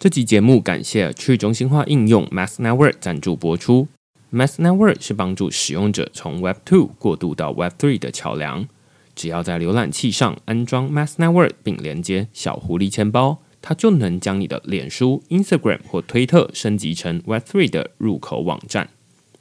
[0.00, 3.86] 这集节目感谢去中心化应用 Mass Network 赞助播出。
[4.32, 8.66] Mass Network 是帮助使用者从 Web 2过渡到 Web 3的桥梁。
[9.14, 18.88] 只要在浏览器上安装 Mass Network 并连接小狐狸钱包，它就能将你的脸书、Instagram 或推特升级成 Web 3的入口网站。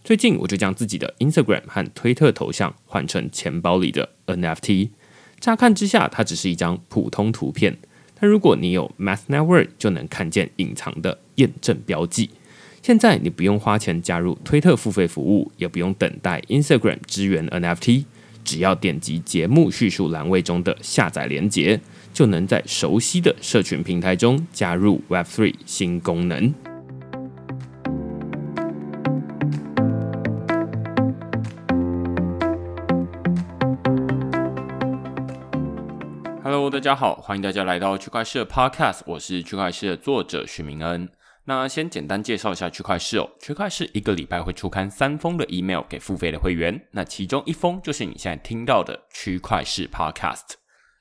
[0.04, 4.90] 最近我就将自己的 Instagram 和推特头像换成钱包里的 NFT。
[5.40, 7.78] 乍看之下，它只是一张普通图片。
[8.22, 12.30] 那如果你有 Math Network，就能看见隐藏的验证标记。
[12.82, 18.06] 现在你不用花钱加入推特付费服务，也不用等待 Instagram 支援 NFT，
[18.44, 21.80] 只要点击节目叙述栏位中的下载连接，
[22.14, 26.69] 就能在熟悉的社群平台中加入 Web3 新功能。
[36.70, 41.10] 大家好，欢迎大家来到区块市的 Podcast，我是区块市的作者许明恩。
[41.46, 50.58] 那先简单介绍一下区块市哦，区块市一个礼拜会出刊三封的 email 给付费的会员，那其中一封就是你现在听到的区块市 Podcast。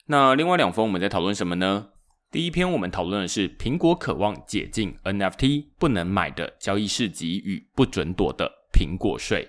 [0.06, 1.88] 那另外两封我们在讨论什么呢？
[2.30, 9.46] 第一篇我们讨论的是苹果渴望解禁 NFT 不能买的交易市集与不准躲的苹果税。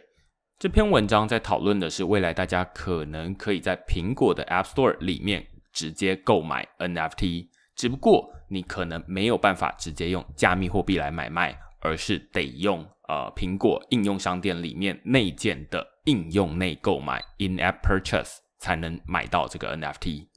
[0.58, 5.48] 这篇文章在讨论的是未来大家可能可以在苹果的 App Store 里面。
[5.80, 20.28] 直接购买 NFT，只不过你可能没有办法直接用加密货币来买卖，而是得用呃苹果应用商店里面内建的应用内购买 （in-app purchase） 才能买到这个 NFT。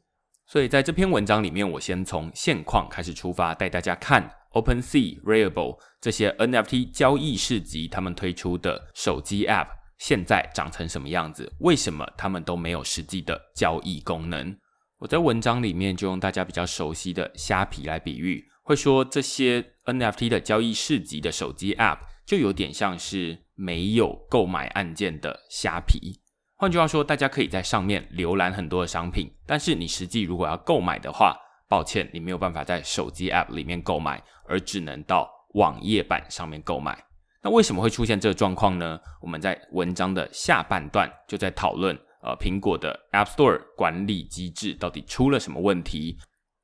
[0.47, 9.67] 所以在这篇文章里面，我先从现况开始出发，带大家看 OpenSea、Rarible 这些 NFT 交易市集他们推出的手机 App
[9.99, 14.57] 现在长成什么样子，为什么他们都没有实际的交易功能。
[15.03, 26.21] 我在文章里面就用大家比较熟悉的虾皮来比喻，会说这些 NFT 的交易市集的手机 App 就有点像是没有购买按键的虾皮。
[26.55, 31.37] 换句话说，大家可以在上面浏览很多的商品，但是你实际如果要购买的话，
[31.69, 36.97] 抱歉，你没有办法在手机 App 里面购买，而只能到网页版上面购买。
[37.43, 39.01] 那为什么会出现这个状况呢？
[39.21, 41.99] 我们在文章的下半段就在讨论。
[42.23, 46.17] 呃，苹果的 App Store 管理机制到底出了什么问题，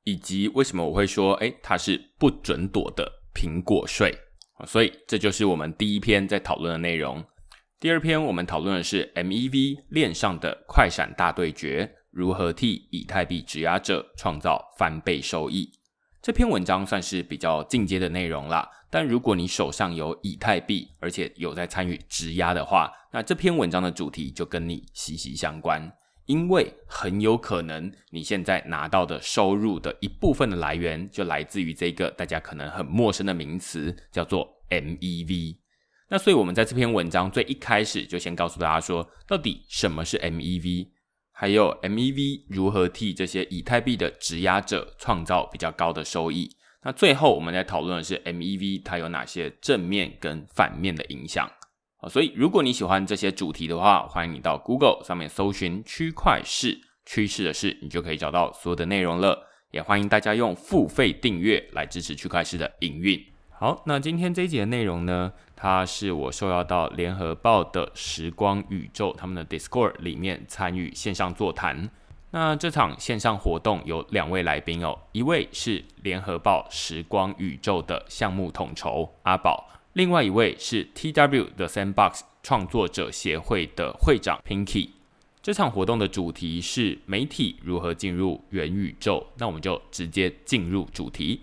[0.05, 4.17] 以及为什么我会说，哎，它是不准躲的苹果税
[4.65, 7.23] 所以这就是我们第一篇在讨论的内容。
[7.79, 15.71] 第二篇我们讨论的是 MEV 链上的快闪大对决，如何替以太币质押者创造翻倍收益。
[16.21, 18.69] 这篇文章算是比较进阶的内容了。
[18.89, 25.91] 但如果你手上有以太币，而且有在参与质押的话，那这篇文章的主题就跟你息息相关，
[26.25, 35.57] 因为很有可能你现在拿到的收入的一部分的来源，就来自于这个大家可能很陌生的名词，叫做 MEV。
[36.11, 40.87] 那所以我们在这篇文章最一开始就先告诉大家说，到底什么是 MEV，
[41.31, 46.49] 还有 MEV 如何替这些以太币的质押者创造比较高的收益。
[46.83, 51.45] 那最后我们在讨论的是 MEV 它有哪些正面跟反面的影响
[51.97, 52.07] 啊？
[52.07, 59.47] 所以如果你喜欢这些主题的话，欢迎你到 Google 上面搜寻区块市趋势的事，你就可以找到所有的内容了。
[59.71, 63.23] 也欢迎大家用付费订阅来支持区块市的营运。
[63.49, 71.91] 好，那今天这一节的内容呢，它是我受邀到联合报的时光宇宙他们的 Discord 里面参与线上座谈。
[72.31, 84.89] 那这场线上活动有两位来宾哦，一位是联合报时光宇宙的项目统筹阿宝，另外一位是 TW 的 Sandbox 创作者协会的会长 Pinky。
[85.41, 91.41] 这场活动的主题是媒体如何进入元宇宙，那我们就直接进入主题。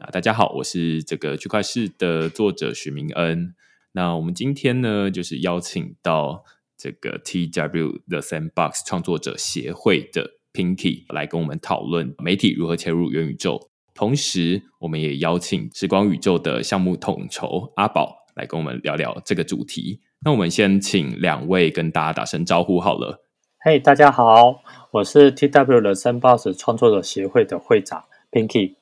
[0.00, 3.54] 啊，大家好，我是这个区块市的作者许明恩。
[3.92, 6.44] 那我们今天呢，就是邀请到。
[6.82, 20.00] 这个 T W The Sandbox 创作者协会的 Pinky 来跟我们讨论媒体如何切入元宇宙，同时我们也邀请时光宇宙的项目统筹阿宝来跟我们聊聊这个主题。
[20.24, 23.22] 那我们先请两位跟大家打声招呼好了。
[23.60, 28.74] 嘿，大家好，我是 T W The Sandbox 创作者协会的会长 Pinky。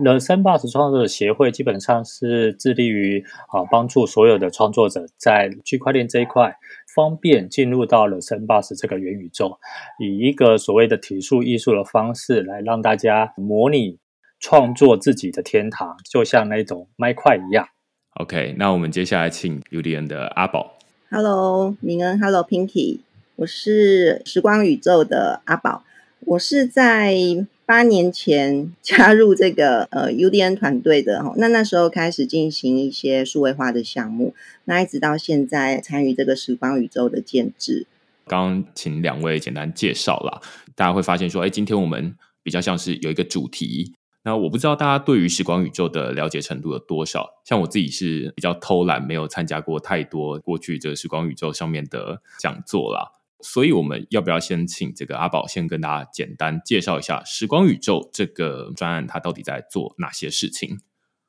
[0.00, 6.56] The Sandbox 创作者协会基本上是致力于啊帮助所有的创作者在区块链这一块
[6.94, 9.58] 方便进入到了 Sandbox 这个元宇宙，
[9.98, 13.98] 以一个所谓的体术艺术的方式来让大家模拟
[14.40, 17.68] 创作自己的天堂，就像那种麦块一样。
[18.14, 20.78] OK，那我们接下来请 Udian 的阿宝。
[21.10, 23.00] Hello，明恩，Hello，Pinky，
[23.36, 25.84] 我是时光宇宙的阿宝，
[26.20, 27.46] 我是在。
[27.68, 34.34] 八年前 加入这个呃 UDN 团队的哈，那那时候开始进行一些数位化的项目，
[34.64, 37.86] 那一直到现在参与这个时光宇宙的建制。
[38.26, 40.40] 刚刚请两位简单介绍啦，
[40.74, 43.92] 大家会发现说，哎，今天我们比较像是有一个主题。
[44.24, 47.28] 那我不知道大家对于时光宇宙的了解程度有多少？
[47.44, 53.17] 像我自己是比较偷懒，没有参加过太多过去这个时光宇宙上面的讲座啦。
[53.40, 60.80] 所以我们要不要先请这个阿宝先跟大家简单介绍一下时光宇宙这个专案，它到底在做哪些事情？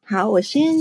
[0.04, 0.74] 好，我先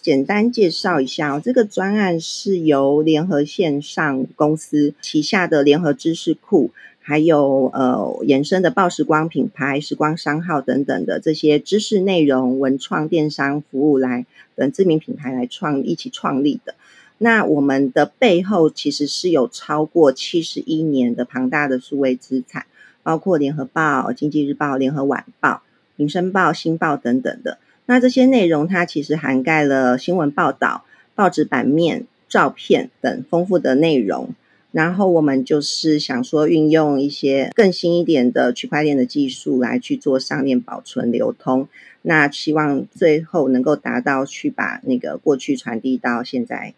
[0.00, 6.70] 简单介绍一下，这个专案是由联合线上公司旗下的联合知识库。
[7.02, 16.74] 还有呃，延伸的报时光品牌、时光商号等等的这些知识内容、文创电商服务来等知名品牌来创一起创立的。
[17.22, 22.64] 那我们的背后其实是有超过七十一年的庞大的数位资产，
[23.02, 25.62] 包括联合报、经济日报、联合晚报、
[25.96, 27.58] 民生报、新报等等的。
[27.84, 34.34] 那这些内容它其实涵盖了新闻报道、报纸版面、照片等丰富的内容。
[34.72, 41.68] 然后我们就是想说，运用一些更新一点的区块链的技术来去做上链保存流通，
[42.00, 46.72] 那希望最后能够达到去把那个过去传递到现在，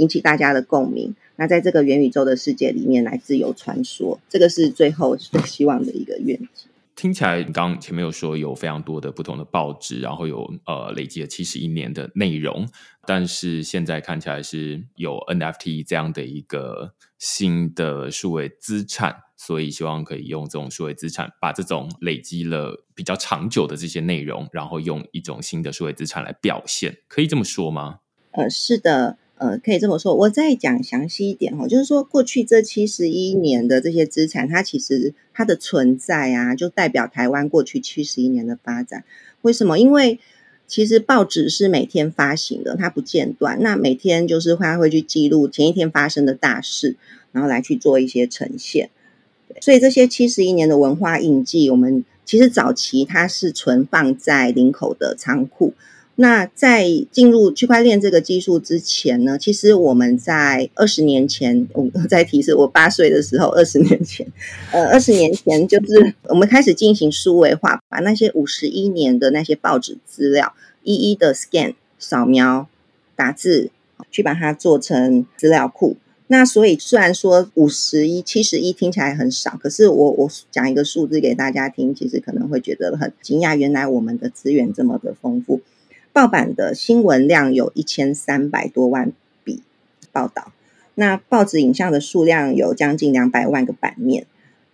[0.00, 1.14] 引起大家的共鸣。
[1.36, 6.68] 那在这个元宇宙的世界里面来自由穿梭，这个是最后最希望的一个愿景。
[6.96, 12.68] 听起来，你刚刚前面有说有非常多的不同的报纸，然后有呃累积了七十一年的内容，
[13.06, 28.00] 但是现在看起来是有 NFT 这样的一个新的数位资产，所以希望可以用这种数位资产，把这种累积了比较长久的这些内容，然后用一种新的数位资产来表现，可以这么说吗？
[28.32, 29.16] 呃，是的。
[29.40, 39.02] 呃，可以这么说，我再讲详细一点哦，就是说过去这七十一年的这些资产，它其实它的存在啊，就代表台湾过去七十一年的发展。
[39.40, 39.78] 为什么？
[39.78, 40.18] 因为
[40.66, 46.96] 其实报纸是每天发行的，它不间断，那每天就是它会去记录前一天发生的大事，
[47.32, 48.90] 然后来去做一些呈现。
[49.62, 55.72] 所以这些七十一年的文化印记，我们其实早期它是存放在林口的仓库。
[56.20, 64.26] 那在进入区块链这个技术之前呢，其实我们在二十年前，我在提示我八岁的时候，二十年前，
[64.70, 70.52] 呃，二十年前就是我们开始进行数位化，把那些五十一年的那些报纸资料
[70.82, 72.68] 一一的 scan 扫描、
[73.16, 73.70] 打字，
[74.10, 75.96] 去把它做成资料库。
[76.26, 85.62] 那所以虽然说五十一、七十一听起来很少，可是我我讲一个数字给大家听，其实可能会觉得很惊讶，原来我们的资源这么的丰富。
[86.12, 89.12] 报版的新闻量有一千三百多万
[89.44, 89.62] 笔
[90.10, 90.52] 报道，
[90.96, 94.26] 那报纸影像的数量有将近两百万个版面，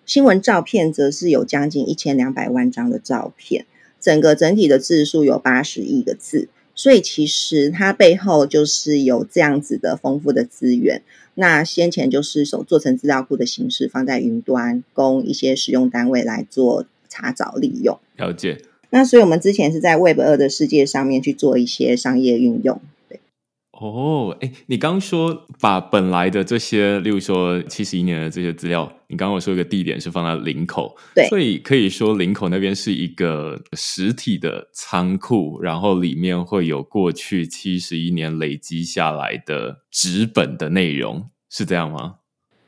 [0.07, 3.67] 新闻照片则是有将近一千两百万张的照片，
[4.01, 11.03] 整个整体的字数有八十亿个字，所以其实它背后就是有这样子的丰富的资源。
[11.35, 17.99] 那先前就是手做成资料库的形式，放在云端，供一些使用单位来做查找利用。
[18.17, 18.63] 了解。
[18.97, 23.21] 那所以，我们之前是在 Web 二的世界上面去做一些商业运用，对。
[23.73, 42.15] 哦，哎，你刚说把本来的这些，例如说七十一年的这些资料，你刚刚说一个地点是放在林口，对，所以可以说林口那边是一个实体的仓库，然后里面会有过去七十一年累积下来的纸本的内容，是这样吗？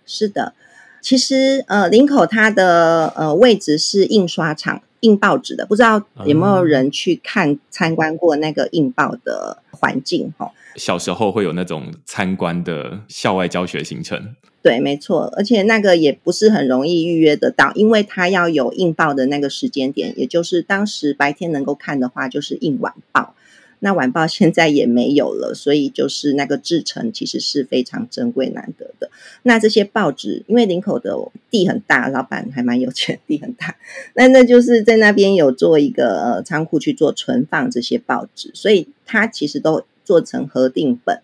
[0.05, 0.53] 是的，
[1.01, 4.83] 其实呃，林口它的呃位置是印刷厂。
[5.01, 10.33] 印报纸的，不知道有没有人去看参观过那个印报的环境？
[10.37, 14.35] 哈，小时候会有那种参观的校外教学行程。
[14.61, 23.35] 对，没错，而且那个也不是很容易预约得到，因为它要有印报的那个时间点，也就是当时白天能够看的话，就是印晚报。
[23.81, 29.11] 那晚报现在也没有了，所以就是那个制成其实是非常珍贵难得的。
[29.43, 31.17] 那这些报纸，因为林口的
[31.51, 33.77] 地很大，老板还蛮有钱，地很大，
[34.15, 41.21] 那那就是在那边有做一个呃仓库去做存放这些报纸，所以它其实都做成核定本，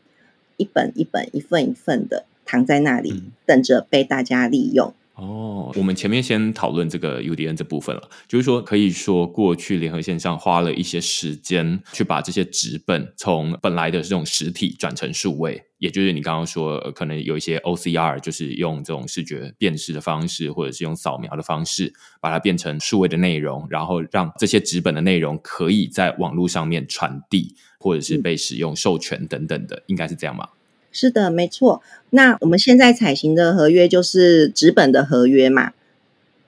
[0.57, 4.95] 一本一本、一份一份的躺在那里，等着被大家利用。
[5.15, 30.49] 哦，我们前面先讨论这个 UDN 这部分了，就是说可以说过去联合线上花了一些时间去把这些纸本从本来的这种实体转成数位，也就是你刚刚说可能有一些 OCR，就是用这种视觉辨识的方式，或者是用扫描的方式把它变成数位的内容，然后让这些纸本的内容可以在网络上面传递，或者是被使用授权等等的，应该是这样吗？
[30.95, 31.83] 是的，没错。
[32.11, 35.73] 那我们现在采行的合约就是纸本的合约嘛？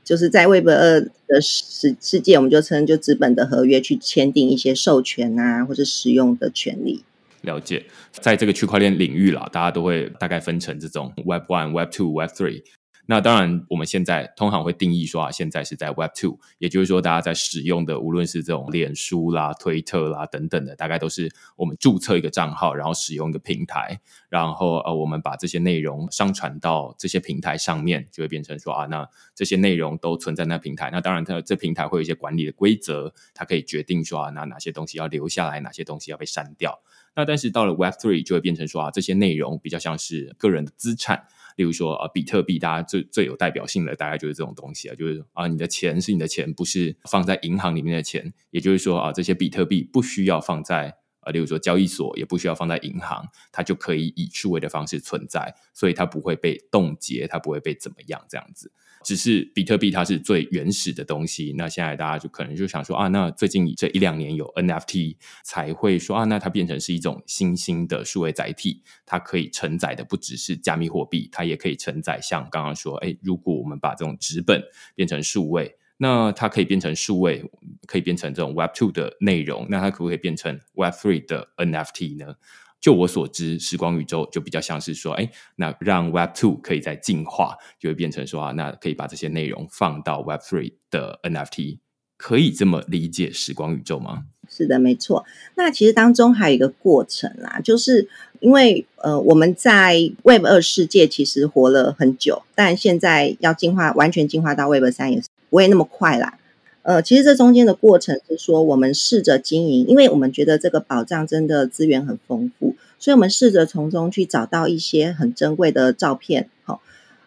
[0.05, 7.03] 就是在 Web 二的世世界，我们就称就资本的合约去签订一些授权啊，或者使用的权利。
[7.43, 12.63] 了解，在这个区块链领域啦，大家都会大概分成这种 Web One、Web Two、Web Three。
[13.09, 30.91] 那当然，我们现在通常会定义说啊，现在是在 Web Two，也就是说，大家在使用的无论是这种脸书啦、推特啦等等的，大概都是我们注册一个账号，然后使用一个平台，然后呃，我们把这些内容上传到这些平台上面，就会变成说啊，那这些内容都存在那平台。
[30.93, 36.81] 那当然，它这平台会有一些管理的规则，它可以决定说啊，那哪些东西要留下来，哪些东西要被删掉。
[37.15, 58.71] 那但是到了 Web Three 就会变成说啊，这些内容比较像是个人的资产，例如说啊，比特币，大家最最有代表性的大概就是这种东西啊，就是啊，你的钱是你的钱，不是放在银行里面的钱，也就是说啊，这些比特币不需要放在啊，例如说交易所，也不需要放在银行，它就可以以数位的方式存在，所以它不会被冻结，它不会被怎么样这样子。
[59.07, 74.61] 只是比特币它是最原始的东西，那现在大家就可能就想说啊，那最近这一两年有 NFT 才会说啊，那它变成是一种新兴的数位载体，它可以承载的不只是加密货币，它也可以承载像刚刚说，哎，如果我们把这种纸本
[74.97, 77.49] 变成数位，那它可以变成数位，
[77.87, 82.35] 可以变成这种 Web Two 的内容，那它可不可以变成 Web Three 的 NFT 呢？
[82.81, 91.79] 就我所知，时光宇宙就比较像是说，哎，那让 Web Two 可以再进化，就会变成说啊，那可以把这些内容放到 Web Three 的 NFT，
[92.17, 94.25] 可以这么理解时光宇宙吗？
[94.49, 95.25] 是的，没错。
[95.57, 106.39] 那其实当中还有一个过程啦，就是因为呃，我们在 Web 二世界其实活了很久，但现在要进化完全进化到 Web 三也不会那么快啦。
[106.87, 116.49] 呃，其实这中间的过程是说，我们试着经营，因为我们觉得这个宝藏真的资源很丰富，所以我们试着从中去找到一些很珍贵的照片。
[116.63, 116.81] 好，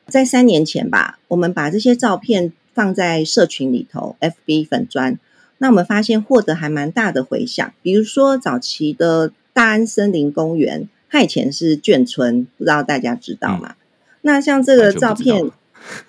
[0.08, 5.20] 在三年前吧，我们把这些照片放在社群里头，FB 粉砖，
[5.58, 7.74] 那我们发现获得还蛮大的回响。
[7.82, 13.76] 比如说早期的大安森林公园，它以前是眷村，不知道大家知道吗？
[14.22, 15.52] 那像这个照片。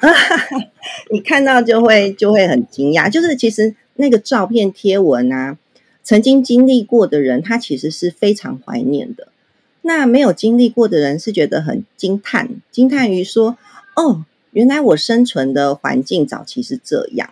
[1.11, 5.59] 你看到就会就会很惊讶，就是其实那个照片贴文啊，
[6.03, 9.29] 曾经经历过的人，他其实是非常怀念的。
[9.83, 13.57] 那没有经历过的人是觉得很惊叹，惊叹于说
[13.97, 17.31] ：“哦，原来我生存的环境早期是这样。”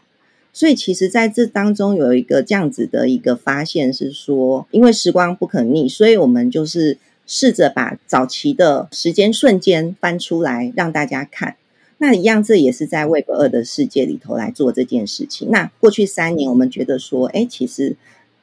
[0.53, 11.57] 所以其实在这当中有一个这样子的一个发现是说，因为时光不可逆，所以我们就是试着把早期的时间瞬间翻出来让大家看。
[12.01, 15.51] 那一样，这也是在 Web 二的世界里头来做这件事情。
[15.51, 17.97] 那过去三年，我们觉得说，哎，其实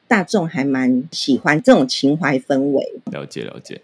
[0.06, 3.00] 大众还蛮喜欢这种情怀氛围。
[3.10, 3.80] 了解了解。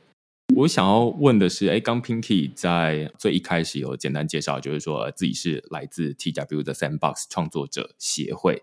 [0.56, 8.62] 我想要问的是，哎，刚 Pinky 在最一开始有简单介绍，就是说自己是来自 TW 的 Sandbox 创作者协会。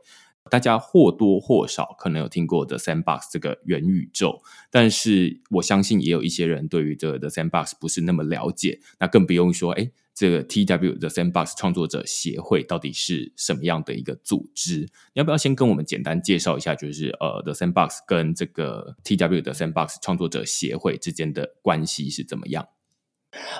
[0.52, 8.80] 大家或多或少可能有听过的 Sandbox 这个元宇宙，但是我相信也有一些人对于这个的 Sandbox 不是那么了解。
[9.00, 9.90] 那更不用说，哎。
[10.20, 14.82] 这个 T W 的 Sandbox 创作者协会到底是什么样的一个组织？
[14.82, 16.76] 你要不要先跟我们简单介绍一下？
[16.76, 22.68] 就是呃，The Sandbox 跟这个 T W 的 Sandbox 创作者协会之间的关系是怎么样？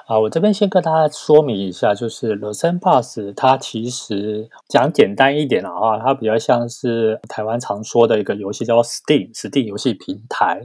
[0.06, 10.64] 啊，我这边先跟大家说明一下，就是 The Sandbox 它其实讲简单一点的话，它比较像是台湾常说的一个游戏叫 Steam，Steam 游戏平台。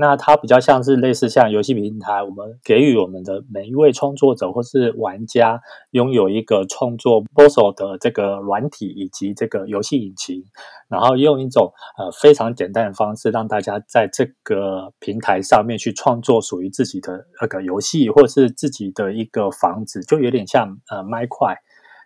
[0.00, 10.42] 那它比较像是类似像游戏平台，我们给予我们的每一位创作者或是玩家拥有一个创作 b o s o 的这个软体以及这个游戏引擎，
[10.88, 21.54] 然后用一种呃非常简单的方式，让大家在这个平台上面去创作属于自己的那个游戏，或是自己的一个房子，就有点像呃麦块，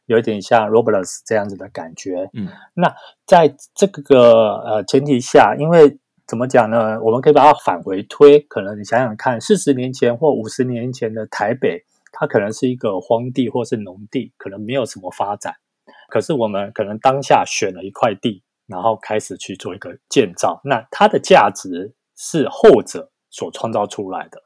[0.07, 2.29] 有点像 Roblox 这样子的感觉。
[2.33, 2.93] 嗯，那
[3.25, 6.99] 在这个呃前提下，因为怎么讲呢？
[7.03, 15.55] 我们可以把它返回推，可能你想想看，四十年前或五十年前的台北，它可能是一个荒地或是农地，可能没有什么发展。
[16.09, 24.43] 可是我们可能当下选了一块地，然后开始去做一个建造，那它的价值是后者所创造出来的。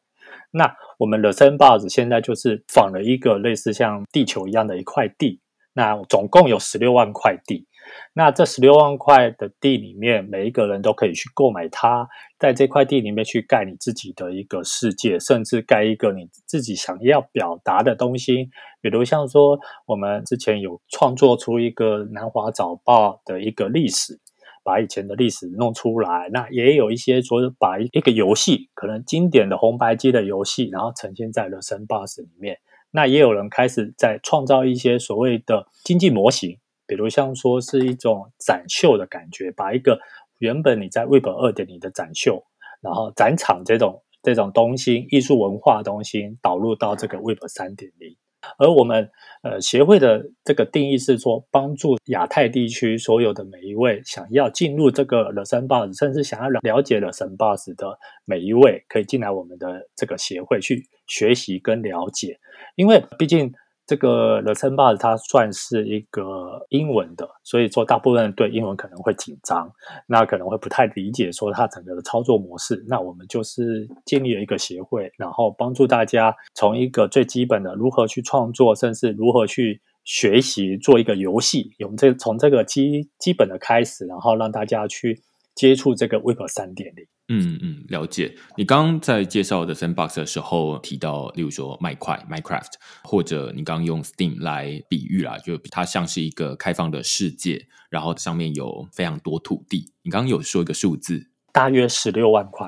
[0.50, 5.40] 那我们的 Sandbox 现在就是仿了一个类似像地球一样的一块地，
[5.74, 7.67] 那总共有十六万块地。
[8.12, 18.50] 那这十六万块的地里面，每一个人都可以去购买它，在这块地里面去盖你自己的一个世界，甚至盖一个你自己想要表达的东西。
[18.80, 24.18] 比如像说，我们之前有创作出一个南华早报的一个历史，
[24.64, 26.28] 把以前的历史弄出来。
[26.32, 32.58] 那也有一些说，把一个游戏，可能经典的红白机的游戏，然后呈现在了神 boss 里面。
[32.90, 36.58] 那也有人开始在创造一些所谓的经济模型。
[36.88, 40.00] 比如像说是一种展秀的感觉，把一个
[40.38, 42.42] 原本你在 Web 二点零的展秀，
[42.80, 48.16] 然后展场这种这种东西，艺术文化东西导入到这个 Web 三点零。
[48.56, 49.10] 而我们
[49.42, 62.38] 呃协会的这个定义是说，帮助亚太地区所有的每一位想要进入这个 The Sandbox，甚至想要了解 The Sandbox 的每一位，可以进来我们的这个协会去学习跟了解，
[62.76, 63.52] 因为毕竟。
[63.88, 69.72] 这个 The Sandbox 它算是一个英文的，所以说大部分人对英文可能会紧张，
[70.06, 72.84] 那可能会不太理解说它整个的操作模式。
[72.86, 85.22] 那我们就是建立了一个协会，然后帮助大家从一个最基本的如何去创作，甚至如何去学习做一个游戏，我们这从这个基基本的开始，然后让大家去
[85.54, 87.06] 接触这个 Web 三点零。
[87.28, 88.34] 嗯嗯，了解。
[88.56, 92.72] 你刚刚在介绍的 Sandbox 的时候提到，例如说麦块 Minecraft，
[93.04, 99.92] 或者你刚刚用 Steam 来比喻啦，就它像是一个开放的世界，然后上面有非常多土地。
[100.02, 102.66] 你刚刚有说一个数字，大约十六万块，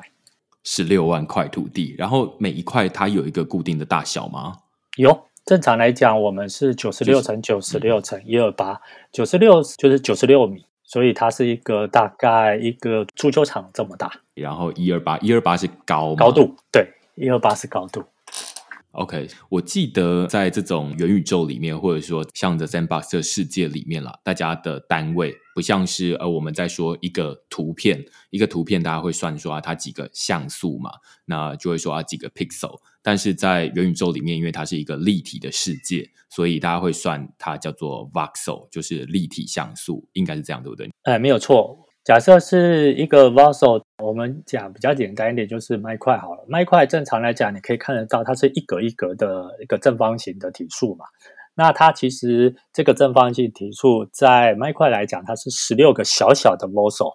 [0.62, 1.94] 十六万块土地。
[1.96, 4.58] 然后每一块它有一个固定的大小吗？
[4.96, 10.66] 有，正常来讲，我们是九十六乘九十六乘一二八，九十六就是九十六米。
[10.90, 18.02] 所以它是一个大概一个足球场这么大，然后一二八一二八是高高度，对，一二八是高度。
[18.92, 30.90] OK，我记得在这种元宇宙里面，或者说像 The Sandbox 的世界里面啦，大家的单位不像是呃我们在说一个图片，一个图片大家会算说啊它几个像素嘛，
[31.24, 32.80] 那就会说啊几个 pixel。
[33.00, 40.90] 但是在元宇宙里面，因为它是一个立体的世界，所以大家会算它叫做 voxel，就是立体像素，应该是这样，对不对？
[41.04, 41.86] 哎，没有错。
[42.02, 46.44] 假设是一个 voxel，我们讲比较简单一点，就是麦块好了。
[46.48, 51.04] 麦块正常来讲，你可以看得到，它是一格一格的一个正方形的体数嘛。
[51.54, 57.12] 那它其实这个正方形体数在麦块来讲，它是十六个小小的 voxel，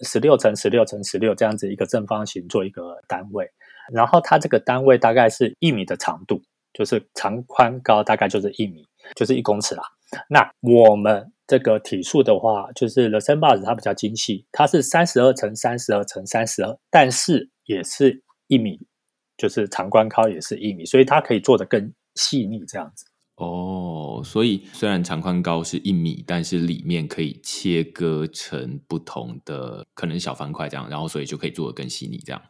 [0.00, 3.50] 十六乘十六乘十六这样子一个正方形做一个单位。
[3.92, 6.40] 然后它这个单位大概是一米的长度，
[6.72, 9.82] 就是长宽高大概就是一米，就是一公尺啦。
[10.28, 18.86] 那我们这个体数的话，就是 The Sandbox 它比较精细，它是三十二乘三十二乘三十二，但是也是一米，
[19.36, 23.06] 就是长宽高也是一米，所以它可以做的更细腻这样子。
[23.36, 32.40] 哦，所以虽然长宽高是一米，但是里面可以切割成不同的可能小方块这样，然后所以就可以做的更细腻这样。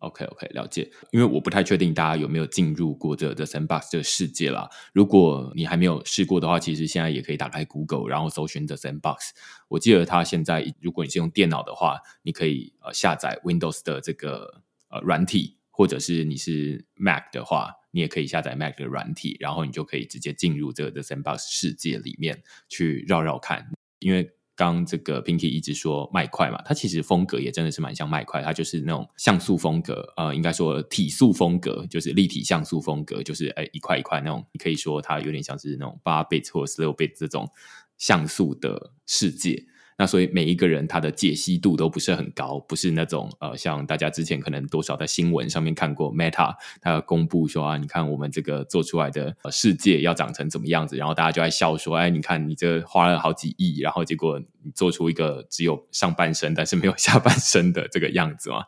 [0.00, 0.90] OK OK，了解。
[1.12, 4.68] 因为我不太确定大家有没有进入过这 The Sandbox 这个世界啦。
[4.92, 9.30] 如果你还没有试过的话，其实现在也可以打开 Google，然后搜寻 The Sandbox。
[9.68, 24.30] 我记得它现在，如果你是用电脑的话，你可以呃下载 Windows 的这个呃软体，或者是你是 Mac 的话，你也可以下载 Mac 的软体，然后你就可以直接进入这个 The Sandbox 世界里面去绕绕看，因为。
[24.60, 37.48] 刚这个 Pinky 一直说麦块嘛，它其实风格也真的是蛮像麦块，它就是那种像素风格，呃，应该说体素风格，就是立体像素风格，就是哎一块一块那种，你可以说它有点像是那种八 bit 或十六 bit 这种
[37.96, 39.64] 像素的世界。
[40.00, 58.64] 那所以每一个人他的解析度都不是很高，不是那种呃，像大家之前可能多少在新闻上面看过，Meta 他要公布说啊，你看我们这个做出来的世界要长成怎么样子，然后大家就在笑说，哎，你看你这花了好几亿，然后结果你做出一个只有上半身但是没有下半身的这个样子嘛。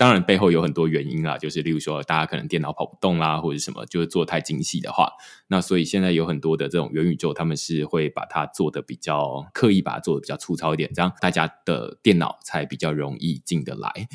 [0.00, 5.12] 当然，背后有很多原因啦，就是例如说，大家可能电脑跑不动啦，或者什么，就是做太精细的话，
[5.48, 14.08] 那所以现在有很多的这种元宇宙，他们是会把它做的比较刻意，把它做的比较粗糙一点，这样大家的电脑才比较容易进得来。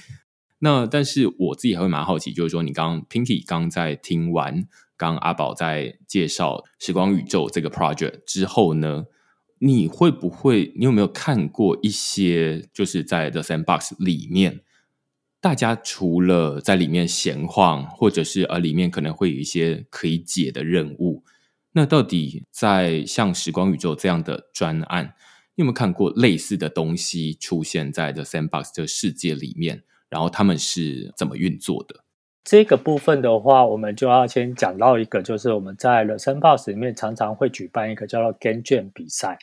[0.58, 4.68] 那但是我自己还会蛮好奇，就是说，你刚 Pinky 刚在听完
[4.98, 9.06] 刚阿宝在介绍时光宇宙这个 project 之后呢，
[9.60, 14.62] 你会不会，你有没有看过一些，就是在 The Sandbox 里面？
[15.46, 21.24] 大家除了在里面闲晃，或者是呃里面可能会有一些可以解的任务，
[21.74, 25.14] 那到底在像时光宇宙这样的专案，
[25.54, 29.84] 你有没有看过类似的东西出现在 The Sandbox 这世界里面？
[30.10, 32.04] 然后他们是怎么运作的？
[32.44, 39.38] 这个部分的话，我们就要先讲到一个，就是我们在 The Sandbox 里面常常会举办一个叫做 Game Jam 比赛。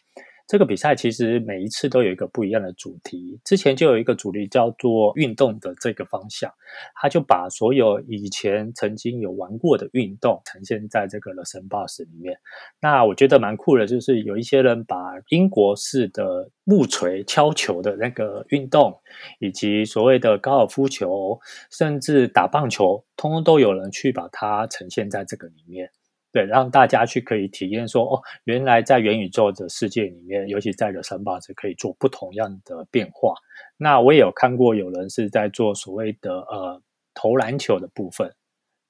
[0.53, 3.41] 这个比赛其实每一次都有一个不一样的主题。
[3.43, 6.53] 之前就有一个主题叫做运动的这个方向，
[6.95, 12.37] 他就把所有以前曾经有玩过的运动呈现在这个 The s a n b o s 里面。
[12.83, 19.01] 那我觉得蛮酷的，就是有一些人把英国式的木锤敲球的那个运动，
[19.39, 25.91] 以及所谓的高尔夫球，甚至打棒球，通通都有人去把它呈现在这个里面。
[26.33, 33.35] 对，让大家去可以体验说，哦，原来在元宇宙的世界里面，尤其在 The Sandbox 可以做不同样的变化。
[33.77, 36.83] 那我也有看过有人是在做所谓的呃
[37.15, 38.35] 投篮球的部分。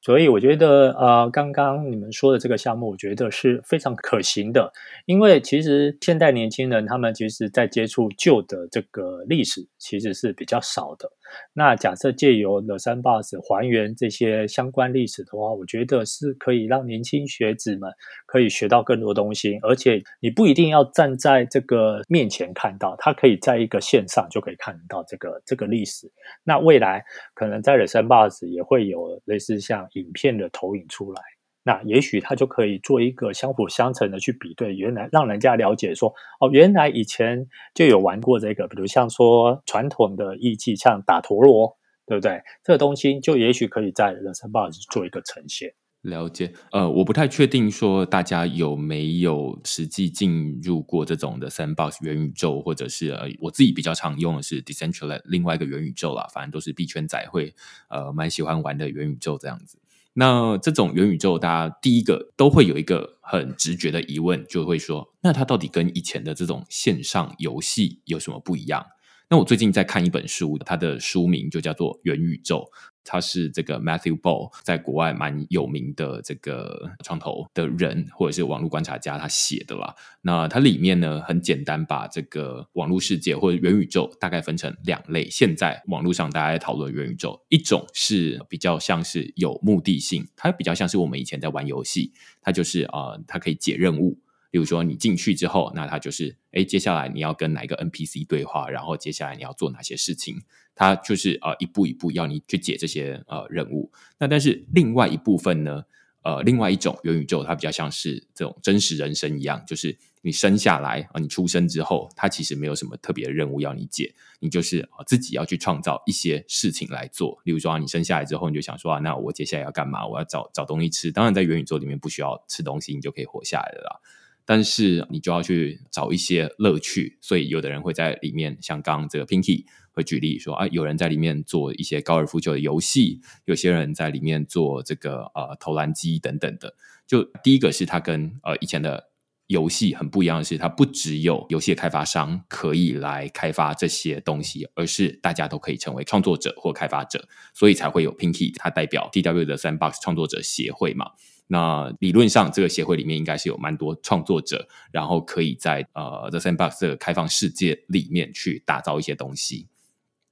[0.02, 4.72] 所以我觉得，呃，刚刚你们说的这个项目，我觉得是非常可行的。
[5.06, 11.08] 因为其实现代年轻人他们其实，在接触旧的这个历史，其实是比较少的。
[11.54, 17.90] 那假设借由 The Sandbox 还原这些相关历史的话，我觉得是可以让年轻学子们
[18.26, 26.10] 可以学到更多东西，而且你不一定要站在这个面前看到，他可以在一个线上就可以看到这个这个历史。
[26.42, 27.02] 那未来
[27.34, 31.20] 可能在 The Sandbox 也会有类似像影片的投影出来。
[31.64, 42.42] 那也许他就可以做一个相辅相成的去比对，原来让人家了解说，哦，原来以前就有玩过这个，比如像说传统的艺伎，像打陀螺，对不对？
[42.64, 45.72] 这个东西就也许可以在人生 box 做一个呈现。
[46.00, 57.54] 了解，呃，我不太确定说大家有没有实际进入过这种的 sandbox 元宇宙，或者是呃，我自己比较常用的是 decentralized 另外一个元宇宙啦，反正都是币圈仔会
[57.88, 59.78] 呃蛮喜欢玩的元宇宙这样子。
[60.14, 68.84] 那这种元宇宙，大家第一个都会有一个很直觉的疑问，就会说，那它到底跟以前的这种线上游戏有什么不一样？
[69.30, 72.58] 那我最近在看一本书，它的书名就叫做《元宇宙》。
[73.04, 79.94] 他是这个 Matthew Ball 在国外蛮有名的这个创投的人，或者是网络观察家，他写的啦。
[80.20, 85.28] 那它里面呢，很简单，把这个网络世界或者元宇宙大概分成两类。
[85.28, 94.18] 现在网络上大家在讨论元宇宙，一种是比较像是有目的性，它比较像是我们以前在玩游戏，它就是啊，它可以解任务。
[94.52, 100.42] 比如说你进去之后，那它就是，哎，接下来你要跟哪个 NPC 对话，然后接下来你要做哪些事情，
[100.74, 103.90] 它就是呃一步一步要你去解这些呃任务。
[104.18, 105.82] 那但是另外一部分呢，
[106.22, 117.40] 呃，另外一种元宇宙，它比较像是这种真实人生一样，就是你生下来啊，你出生之后，它其实没有什么特别的任务要你解，你就是啊自己要去创造一些事情来做。
[117.44, 120.06] 例如说，你生下来之后，你就想说啊，那我接下来要干嘛？
[120.06, 121.10] 我要找找东西吃。
[121.10, 124.00] 当然，在元宇宙里面不需要吃东西，你就可以活下来了啦。
[124.44, 136.74] 但是你就要去找一些乐趣，所以有的人会在里面，像刚刚这个 Pinky 会举例说啊，有人在里面做一些高尔夫球的游戏，有些人在里面做这个呃投篮机等等的。
[137.06, 139.10] 就第一个是它跟呃以前的
[139.48, 151.10] 游戏很不一样的是，它不只有游戏开发商可以来开发这些东西，而是大家都可以成为创作者或开发者，所以才会有 Pinky，它代表 TW 的 Sandbox 创作者协会嘛。
[151.46, 159.68] 那理论上，这个协会里面应该是有蛮多创作者，然后可以在呃 The Sandbox 这个开放世界里面去打造一些东西。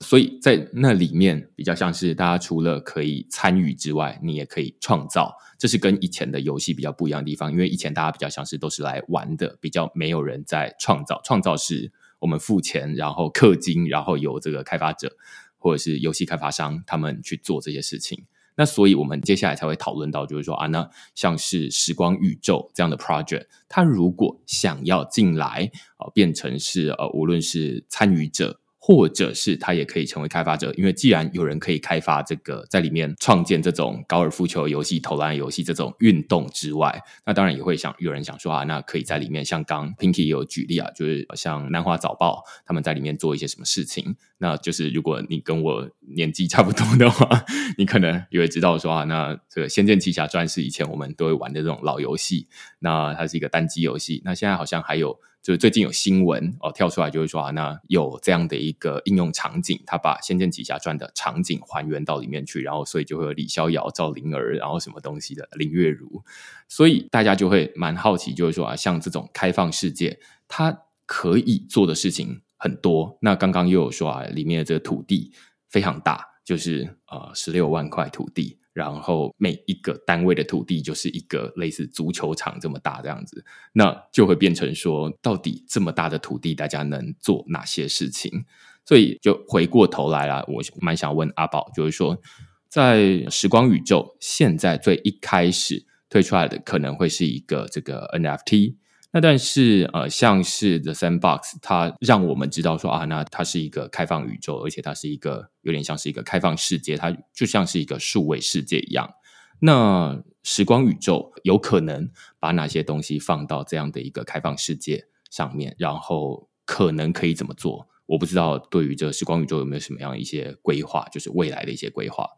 [0.02, 5.36] 所以在那里面，比较像是大家除了可以参与之外，你也可以创造。
[5.58, 11.20] 这是跟以前的游戏比较不一样的地方，因为以前大家比较像是都是来玩的，比较没有人在创造。
[11.22, 15.14] 创造是我们付钱，然后氪金，然后由这个开发者
[15.58, 18.24] 或者是游戏开发商他们去做这些事情。
[18.56, 28.59] 那所以，我们接下来才会讨论到，就是说啊，那像是时光宇宙这样的 project，它如果想要进来啊，变成是呃，无论是参与者。
[28.82, 47.44] 或者是他也可以成为开发者，因为既然有人可以开发这个，在里面创建这种高尔夫球游戏、投篮游戏这种运动之外，那当然也会想有人想说啊，那可以在里面像刚 Pinky 有举例啊，就是像南华早报他们在里面做一些什么事情，那就是如果你跟我年纪差不多的话，
[47.76, 55.20] 你可能也会知道说啊，那这个《仙剑奇侠传》是以前我们都会玩的这种老游戏，那它是一个单机游戏，那现在好像还有。
[55.42, 66.22] 就是最近有新闻哦跳出来，就是说啊，那有这样的一个应用场景，他把《仙剑奇侠传》的场景还原到里面去，然后所以就会有李逍遥、赵灵儿，然后什么东西的林月如，
[66.68, 73.18] 所以大家就会蛮好奇，就是说啊，像这种开放世界，它可以做的事情很多。
[73.22, 75.32] 那刚刚又有说啊，里面的这个土地
[75.70, 78.59] 非常大，就是呃十六万块土地。
[78.72, 88.44] 然后每一个单位的土地就是一个类似足球场这么大这样子，那就会变成说，到底这么大的土地，大家能做哪些事情？
[88.84, 92.20] 所以就回过头来了，我蛮想问阿宝，就是说，
[92.68, 98.76] 在时光宇宙现在最一开始推出来的，可能会是一个这个 NFT。
[99.12, 109.14] 那但是呃，像是 The Sandbox，它让我们知道说啊，那它是一个开放宇宙，而且它是一个有点像是一个开放世界，它就像是一个数位世界一样。
[109.58, 117.88] 那时光宇宙有可能把哪些东西放到这样的一个开放世界上面，然后可能可以怎么做？
[118.06, 122.28] 我不知道对于这个时光宇宙有没有什么样一些规划，就是未来的一些规划。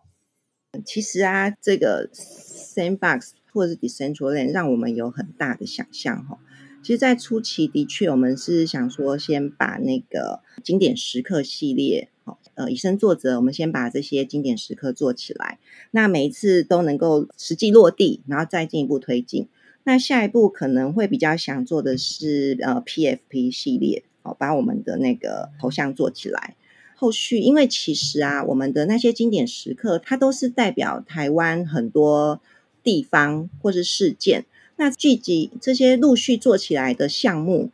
[0.87, 3.33] 其实啊，这个 Sandbox。
[3.55, 6.39] 或者是 Decentraland，让我们有很大的想象哈。
[6.83, 15.61] 其实，在初期的确，我们是想说，先把那个经典时刻系列，哦，呃，以身作则，我们先把这些经典时刻做起来。
[15.93, 19.49] 那每一次都能够实际落地，然后再进一步推进。
[19.85, 26.57] 那下一步可能会比较想做的是，呃，PFP 系列，哦，把我们的那个头像做起来。
[26.97, 32.41] 后续，因为其实啊，我们的那些经典时刻，它都是代表台湾很多
[32.83, 34.47] 地方或是事件。
[34.83, 37.71] 那聚集这些陆续做起来的项目，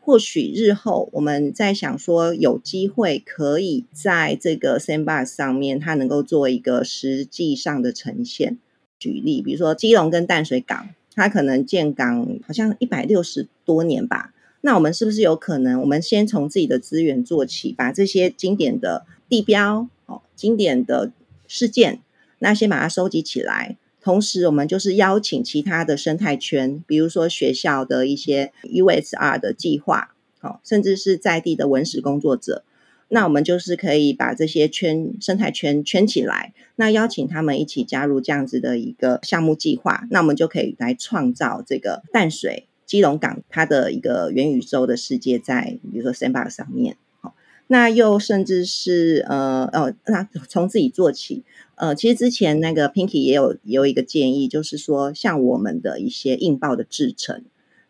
[0.00, 8.58] 或许日后我们在想说，有机会可以在这个 Sandbox 上面，它能够做一个实际上的呈现。
[8.96, 14.32] 举例，比如说基隆跟淡水港，它可能建港好像一百六十多年吧。
[14.60, 21.10] 那我们是不是有可能，我们先从自己的资源做起，把这些经典的地标哦，经典的
[21.48, 21.98] 事件，
[22.38, 23.76] 那先把它收集起来。
[24.02, 32.64] 同时，我们就是邀请其他的生态圈，比如说学校的一些 USR 的计划，哦，甚至是在地的文史工作者，
[33.08, 46.96] 那我们就是可以把这些圈生态圈圈起来，那邀请他们一起加入这样子的一个项目计划，那我们就可以来创造这个淡水基隆港它的一个元宇宙的世界，在比如说 Sandbox 上面，
[47.72, 51.42] 那又甚至是呃呃，那从自己做起。
[51.76, 57.42] 呃，其实之前那个 Pinky 也有有一个建议，就是说，像我们的一些硬报的制成，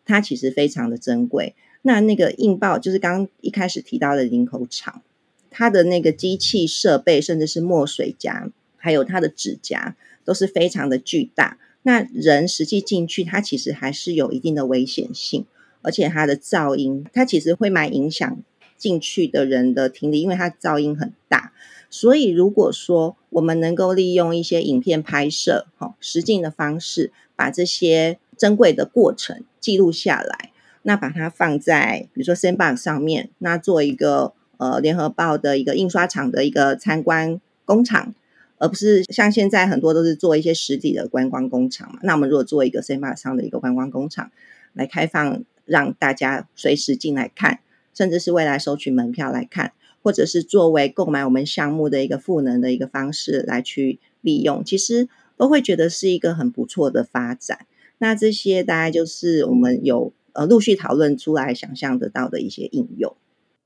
[0.05, 1.53] 它其实非常的珍贵。
[1.81, 5.01] 那那个硬报，就是刚一开始提到的领口厂，
[5.49, 11.57] 它的那个机器设备，甚至是墨水夹，还有它的指甲，都是非常的巨大。
[11.81, 15.45] 那人实际进去，它其实还是有一定的危险性，
[15.81, 18.37] 而且它的噪音，它其实会蛮影响
[18.83, 21.53] 进去的人的听力，因为它噪音很大。
[21.89, 38.13] 所以，如果说我们能够利用一些影片拍摄，哈，实境的方式，把这些珍贵的过程记录下来，那把它放在比如说 Sandbox 上面，那做一个呃联合报的一个印刷厂的一个参观工厂，
[38.57, 41.99] 而不是像现在很多都是做一些实体的观光工厂嘛。
[42.03, 44.31] 那我们如果做一个 Sandbox 上的一个观光工厂
[44.73, 47.59] 来开放，让大家随时进来看，
[47.93, 49.73] 甚至是未来收取门票来看。
[50.05, 57.65] 或者是作为购买我们项目的一个赋能的一个方式来去利用，其实都会觉得是一个很不错的发展。
[57.99, 63.15] 那这些大概就是我们有呃陆续讨论出来、想象得到的一些应用。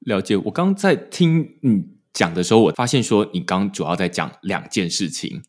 [0.01, 5.41] 了解，我刚在听你讲的时候，我发现说你刚主要在讲两件事情。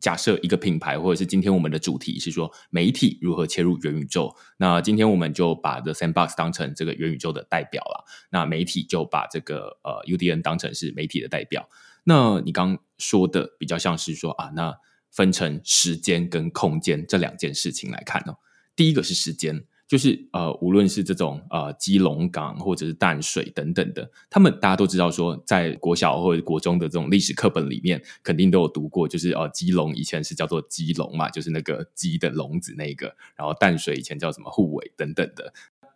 [0.00, 8.04] 假设一个品牌，或者是今天我们的主题是说媒体如何切入元宇宙，那今天我们就把 The Sandbox 当成这个元宇宙的代表了。
[8.30, 11.68] 那媒体就把这个呃 UDN 当成是媒体的代表。
[12.04, 14.74] 那你刚说的比较像是说啊，那
[15.10, 18.34] 分成时间跟空间这两件事情来看呢，
[18.74, 19.64] 第一个是时间。
[19.88, 35.54] 就是呃，无论是这种呃基隆港或者是淡水等等的，他们大家都知道说，在国小或者国中的这种历史课本里面，肯定都有读过，就是呃基隆以前是叫做基隆嘛，就是那个鸡的笼子那个，然后淡水以前叫什么护卫等等的，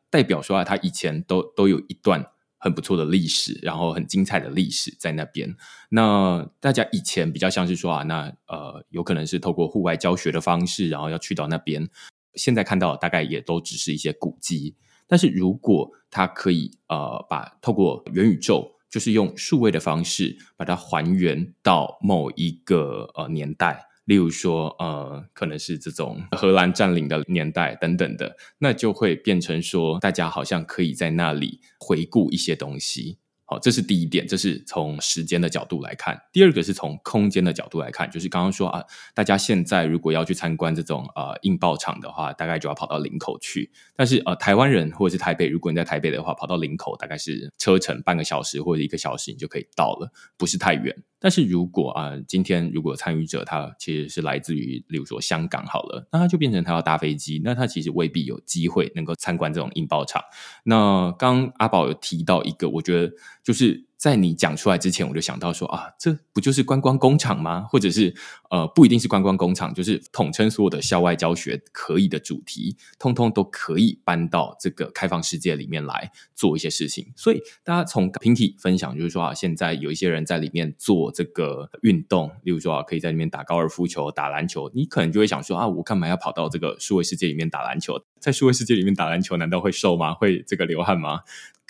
[0.09, 2.25] 代表说啊，它以前都都有一段
[2.57, 5.55] 很不错的历史，然后很精彩的历史在那边。
[5.91, 11.91] 那大家以前比较像是说啊，那呃有可能是透过户外教学的方式，然后要去到那边。
[12.35, 14.75] 现在看到大概也都只是一些古迹，
[15.07, 33.19] 但是如果它可以呃把透过元宇宙，就是用数位的方式把它还原到某一个呃年代，例如说呃可能是这种荷兰占领的年代等等的，那就会变成说大家好像可以在那里回顾一些东西。
[33.53, 36.19] 好，这是第一点，这是从时间的角度来看。
[36.33, 38.83] 第二个是从空间的角度来看，就是刚刚说啊，
[39.15, 43.71] 大家现在如果要去参观这种呃印报厂的话，大概就要跑到林口去。
[43.95, 50.97] 但是呃，台湾人或者是台北，如果你在台北的话，跑到林口大概是车程半个小时或者一个小时，你就可以到了，不是太远。
[51.25, 60.21] 但是如果啊，今天如果参与者他其实是来自于，例如说香港好了，那他就变成他要搭飞机，那他其实未必有机会能够参观这种印报厂。
[60.65, 63.13] 那刚阿宝有提到一个，我觉得。
[63.45, 67.63] 就是在你讲出来之前，我就想到说啊，这不就是观光工厂吗？
[67.71, 68.15] 或者是
[68.51, 77.13] 呃，不一定是观光工厂，就是统称所有的校外教学可以的主题，通通都可以搬到这个开放世界里面来做一些事情。
[77.17, 88.01] 所以大家从 Pinky 分享，就是说啊，现在有一些人在里面做这个运动，例如说啊，可以在里面打高尔夫球、打篮球，你可能就会想说啊，我干嘛要跑到这个数位世界里面打篮球？
[88.21, 90.15] 在数位世界里面打篮球，难道会瘦吗？
[90.15, 91.21] 会这个流汗吗？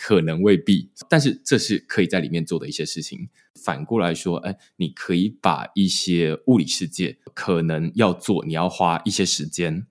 [0.05, 3.29] 可能未必，但是这是可以在里面做的一些事情。
[3.55, 9.87] 反过来说，哎，你可以把一些物理世界可能要做，你要花一些时间，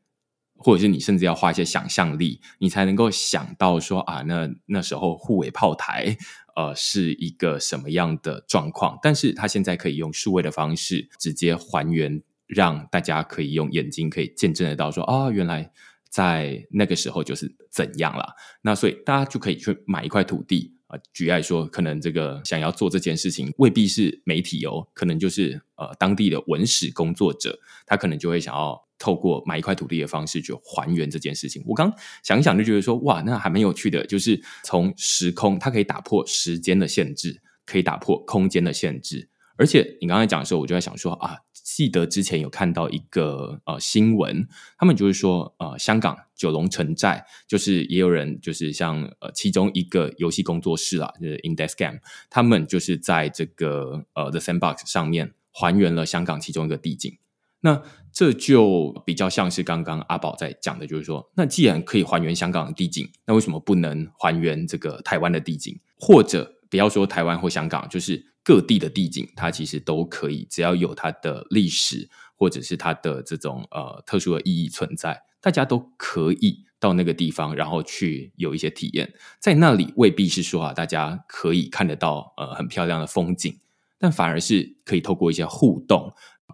[0.57, 6.17] 或者是你甚至要花一些想象力，你才能够想到说啊，那那时候护尾炮台
[6.57, 8.99] 呃是一个什么样的状况？
[9.01, 15.71] 但是它现在可以用数位的方式直接还原，让大家可以用眼睛可以见证得到说啊，原来
[16.11, 18.35] 在那个时候就是怎样了。
[18.61, 20.75] 那所以大家就可以去买一块土地。
[20.91, 31.63] 啊，举例说，可能这个想要做这件事情，未必是媒体哦，可能就是呃当地的文史工作者，他可能就会想要透过买一块土地的方式去还原这件事情。
[31.65, 31.89] 我刚
[32.23, 39.29] 想一想就觉得说，哇，那还蛮有趣的，就是从时空，它可以打破时间的限制，可以打破空间的限制。
[39.61, 57.19] 而且你刚才讲的时候，我就在想说啊，记得之前有看到一个呃新闻，他们就是说呃，香港九龙城寨，就是也有人就是像呃其中一个游戏工作室啦，就是 Index Game，他们就是在这个呃 The Sandbox 上面还原了香港其中一个地景。
[57.59, 65.79] 那这就比较像是刚刚阿宝在讲的，就是说，那既然可以还原香港的地景，那为什么不能还原这个台湾的地景？
[65.99, 79.13] 或者不要说台湾或香港，就是各地的地景，它其实都可以，只要有它的历史或者是它的这种呃特殊的意义存在，大家都可以到那个地方，然后去有一些体验。
[79.39, 83.59] 在那里未必是说啊，大家可以看得到呃很漂亮的风景，
[83.99, 86.13] 但反而是可以透过一些互动。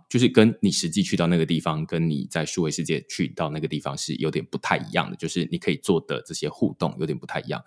[0.10, 5.18] 就是跟你实际去到那个地方，跟你在数位世界去到那个地方是有点不太一样的。
[5.18, 7.62] 就是你可以做的这些互动有点不太一样。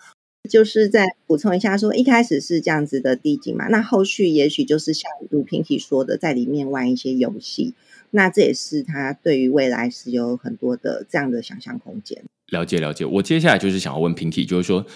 [0.49, 7.75] 就是再补充一下，说一开始是这样子的地景嘛，那后续也许就是像如平体说的，在里面玩一些游戏。
[8.11, 12.23] 那这也是他对于未来是有很多的这样的想象空间。
[12.49, 14.87] 了解了解，我接下来就是想要问平体，就是说。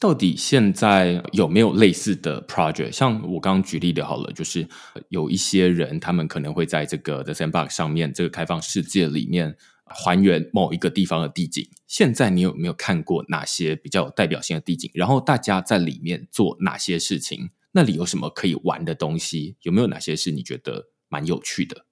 [0.00, 2.90] 到底现在有没有类似的 project？
[2.90, 4.66] 像我刚刚举例的，好了，就是
[5.10, 9.54] 有一些人，他们可能会在这个 The Sandbox 上面，这个开放世界里面
[9.94, 11.68] 还原某一个地方的地景。
[11.86, 14.90] 现在你有没有看过哪些比较有代表性的地景？
[14.94, 17.50] 然后大家在里面做哪些事情？
[17.72, 19.56] 那里有什么可以玩的东西？
[19.62, 21.84] 有没有哪些是你觉得蛮有趣的？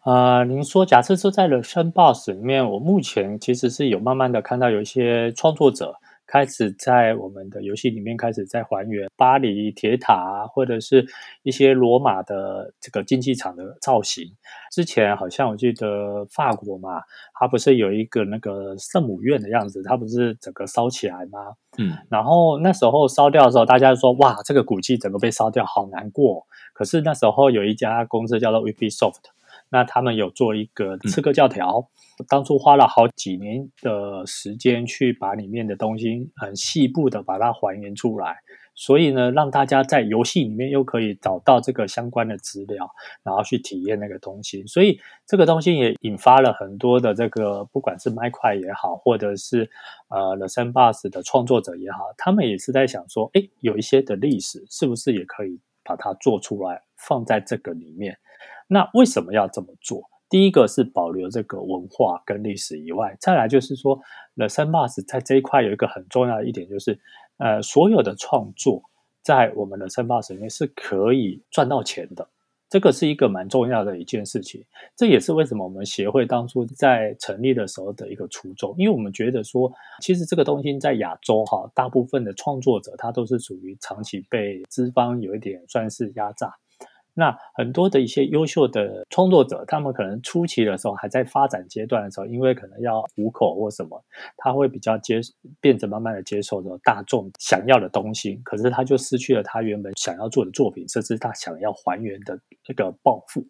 [0.00, 5.96] 啊，您说，假设说在 The Sandbox 里面，我目前其实是有慢慢的看到有一些创作者。
[6.26, 11.06] 开始在我们的游戏里面开始在还原巴黎铁塔，或者是
[11.42, 14.24] 一些罗马的这个竞技场的造型。
[14.72, 17.02] 之前好像我记得法国嘛，
[17.34, 21.54] 它不是有一个那个圣母院的样子，它不是整个烧起来吗？
[21.78, 26.46] 嗯，然后那时候烧掉的时候，大家说哇，这个古迹整个被烧掉，好难过。
[26.72, 29.22] 可是那时候有一家公司叫做 Ubisoft，
[29.68, 31.88] 那他们有做一个刺客教条。
[32.28, 38.36] 当初花了好几年的时间去把里面的东西很细部的把它还原出来，
[38.74, 42.88] 所以呢，让大家在游戏里面又可以找到这个相关的资料，
[43.22, 44.64] 然后去体验那个东西。
[44.66, 49.68] 所以这个东西也引发了很多的这个，不管是麦块也好，或者是
[50.08, 58.16] 呃 The Sandbox 的创作者也好，他们也是在想说，哎，有一些的历史是不是也可以把它做出来，放在这个里面？
[58.66, 60.02] 那为什么要这么做？
[60.30, 64.00] 第一个是保留这个文化跟历史以外，再来就是说
[64.36, 66.98] ，The Sandbox 在这一块有一个很重要的一点，就是
[67.38, 68.82] 呃，所有的创作
[69.22, 72.28] 在我们的 Sandbox 里面是可以赚到钱的，
[72.68, 74.64] 这个是一个蛮重要的一件事情。
[74.96, 86.52] 这也是为什么我们协会当初在成立的时候的一个初衷，因为我们觉得说，其实这个东西在亚洲哈，大部分的创作者他都是属于长期被资方有一点算是压榨。
[87.14, 94.04] 那很多的一些优秀的创作者，他们可能初期的时候还在发展阶段的时候，因为可能要糊口或什么，
[94.36, 95.20] 他会比较接
[95.60, 103.46] 变着慢慢的接受着大众想要的东西，可是他就失去了他原本想要做的作品，甚至他想要还原的这个抱负。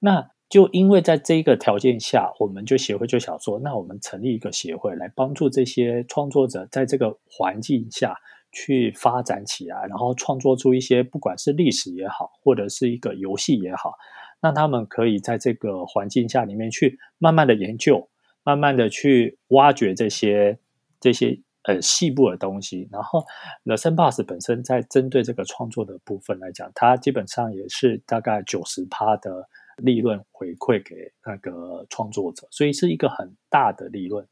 [0.00, 8.16] 那就因为在这一个条件下，我们就协会就想说，那我们成立一个协会来帮助这些创作者在这个环境下。
[8.54, 13.92] 去发展起来，然后创作出一些不管是历史也好，或者是一个游戏也好，
[14.40, 18.08] 那他们可以在这个环境下里面去慢慢的研究，
[18.44, 20.58] 慢慢的去挖掘这些
[21.00, 22.88] 这些呃细部的东西。
[22.92, 23.24] 然后
[23.64, 30.94] ，The Sandbox 本身在针对这个创作的部分来讲，它基本上也是大概九十趴的利润回馈给
[31.26, 34.26] 那个创作者，所以是一个很大的利润。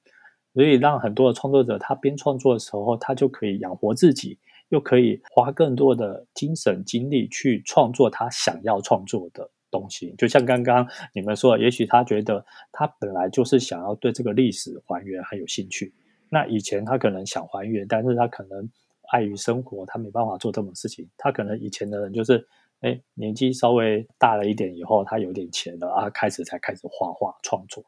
[0.55, 4.39] 所以让很多的创作者，他边创作的时候，他就可以养活自己，
[4.69, 10.15] 又可以花更多的精神精力去创作他想要创作的东西。
[10.19, 15.95] 就像刚刚你们说，也许他觉得他本来就是想要对这个历史还原很有兴趣，
[16.29, 18.69] 那以前他可能想还原，但是他可能
[19.11, 21.09] 碍于生活，他没办法做这种事情。
[21.17, 22.47] 他可能以前的人就是，
[22.81, 27.83] 哎，年纪稍微大了一点以后，他有点钱了啊，开始才开始画画创作。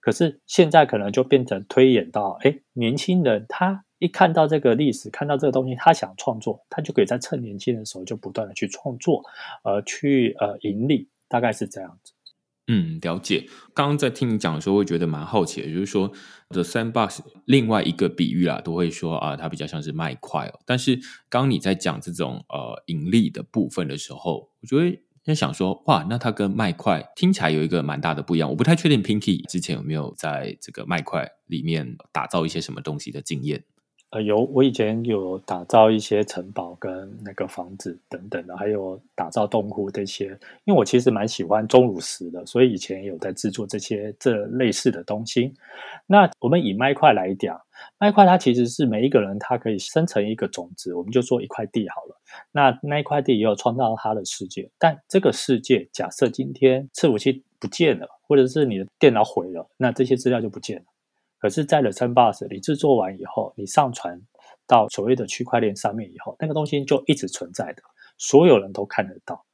[0.00, 9.22] 可是现在可能就变成推演到，哎，年轻人他一看到这个历史，看到这个东西，他想创作，他就可以在趁年轻的时候就不断的去创作，
[9.64, 12.12] 呃，去呃盈利，大概是这样子。
[12.70, 13.46] 嗯，了解。
[13.72, 16.12] 刚刚在听你讲的时候，会觉得蛮好奇的，就是说
[16.50, 20.60] ，The Sandbox 另外一个比喻啦，都会说啊，它比较像是卖块哦。
[20.66, 28.48] 但是刚你在讲这种呃盈利的部分的时候，我觉得在想说，哇，那它跟麦块听起来有一个蛮大的不一样。
[28.48, 33.62] 我不太确定 Pinky 之前有没有在这个麦块里面打造一些什么东西的经验。
[34.10, 40.28] 呃，有我以前有打造一些城堡跟那个房子等等的，还有打造洞窟这些。
[40.64, 45.52] 因为我其实蛮喜欢钟乳石的，所以以前有在制作这些这类似的东西。
[46.06, 47.60] 那我们以麦块来讲，
[47.98, 52.20] 那一块它其实是每一个人他可以生成一个种子，我们就说一块地好了。
[52.52, 60.84] 那那一块地也有创造他的世界，但这个世界假设今天伺服器不见了，或者是你的电脑毁了，那这些资料就不见了。
[61.40, 64.20] 可是，在了 Sandbox 你制作完以后，你上传
[64.66, 67.82] 到所谓的区块链上面以后，那个东西就一直存在的，
[68.16, 69.44] 所有人都看得到。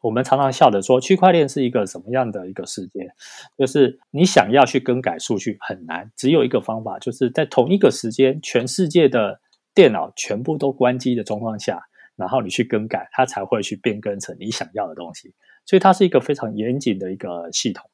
[0.00, 3.12] 我们常常笑着说，区块链是一个什么样的一个世界？
[3.56, 9.40] 就是你想要去更改数据很难，只有一个方法，就是在同一个时间，全世界的
[9.74, 11.82] 电脑全部都关机的状况下，
[12.16, 15.34] 然后你去更改，它才会去变更成你想要的东西。
[15.66, 17.88] 所以它是一个非常严谨的一个系统。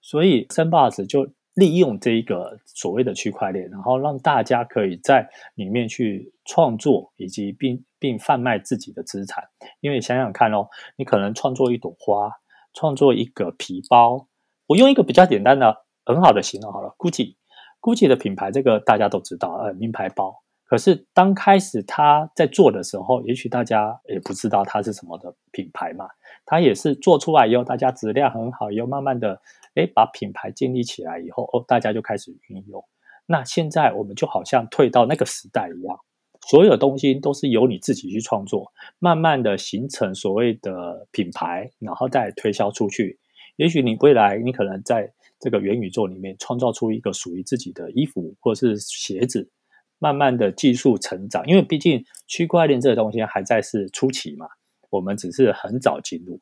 [0.00, 1.30] 所以三把子就。
[1.60, 9.44] 利用这一个所谓的区块链，然后让大家可以在里面去创作，以及并并贩卖自己的资产。
[9.80, 12.32] 因为想想看哦，你可能创作一朵花，
[12.72, 14.26] 创作一个皮包。
[14.68, 20.42] 我用一个比较简单的、很好的形容好了，GUCCI，GUCCI 的品牌，这个大家都知道，呃，名牌包。
[20.64, 26.06] 可是当开始他在做的时候，也许大家也不知道它是什么的品牌嘛。
[26.46, 29.42] 它也是做出来以后，大家质量很好，又慢慢的。
[29.80, 32.84] 哎，把品牌建立起来以后，哦，大家就开始运用。
[33.24, 35.98] 那现在我们就好像退到那个时代一样，
[36.46, 43.18] 所有东西都是由你自己去创作，慢慢的形成所谓的品牌，然后再推销出去。
[43.56, 49.50] 也许你未来你可能在这个元宇宙里面创造出一个属于自己的衣服或是鞋子，
[49.98, 54.46] 慢慢的技术成长，因为毕竟区块链这个东西还在是初期嘛，
[54.90, 56.40] 我们只是很早进入。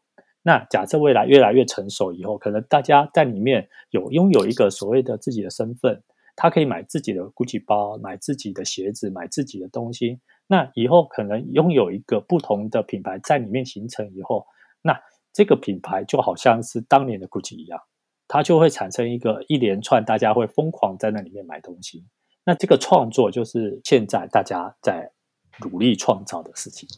[0.49, 6.03] 那假设未来越来越成熟以后，可能大家在里面有拥有一个所谓的自己的身份，
[6.35, 10.21] 他可以买自己的 GUCCI 包，买自己的鞋子，买自己的东西。
[10.47, 14.47] 那以后可能拥有一个不同的品牌在里面形成以后，
[14.81, 14.99] 那
[15.35, 17.79] 这个品牌就好像是当年的 GUCCI 一样，
[18.27, 22.07] 它就会产生一个一连串大家会疯狂在那里面买东西。
[22.47, 25.13] 那这个创作就是现在大家在
[25.61, 26.89] 努力创造的事情。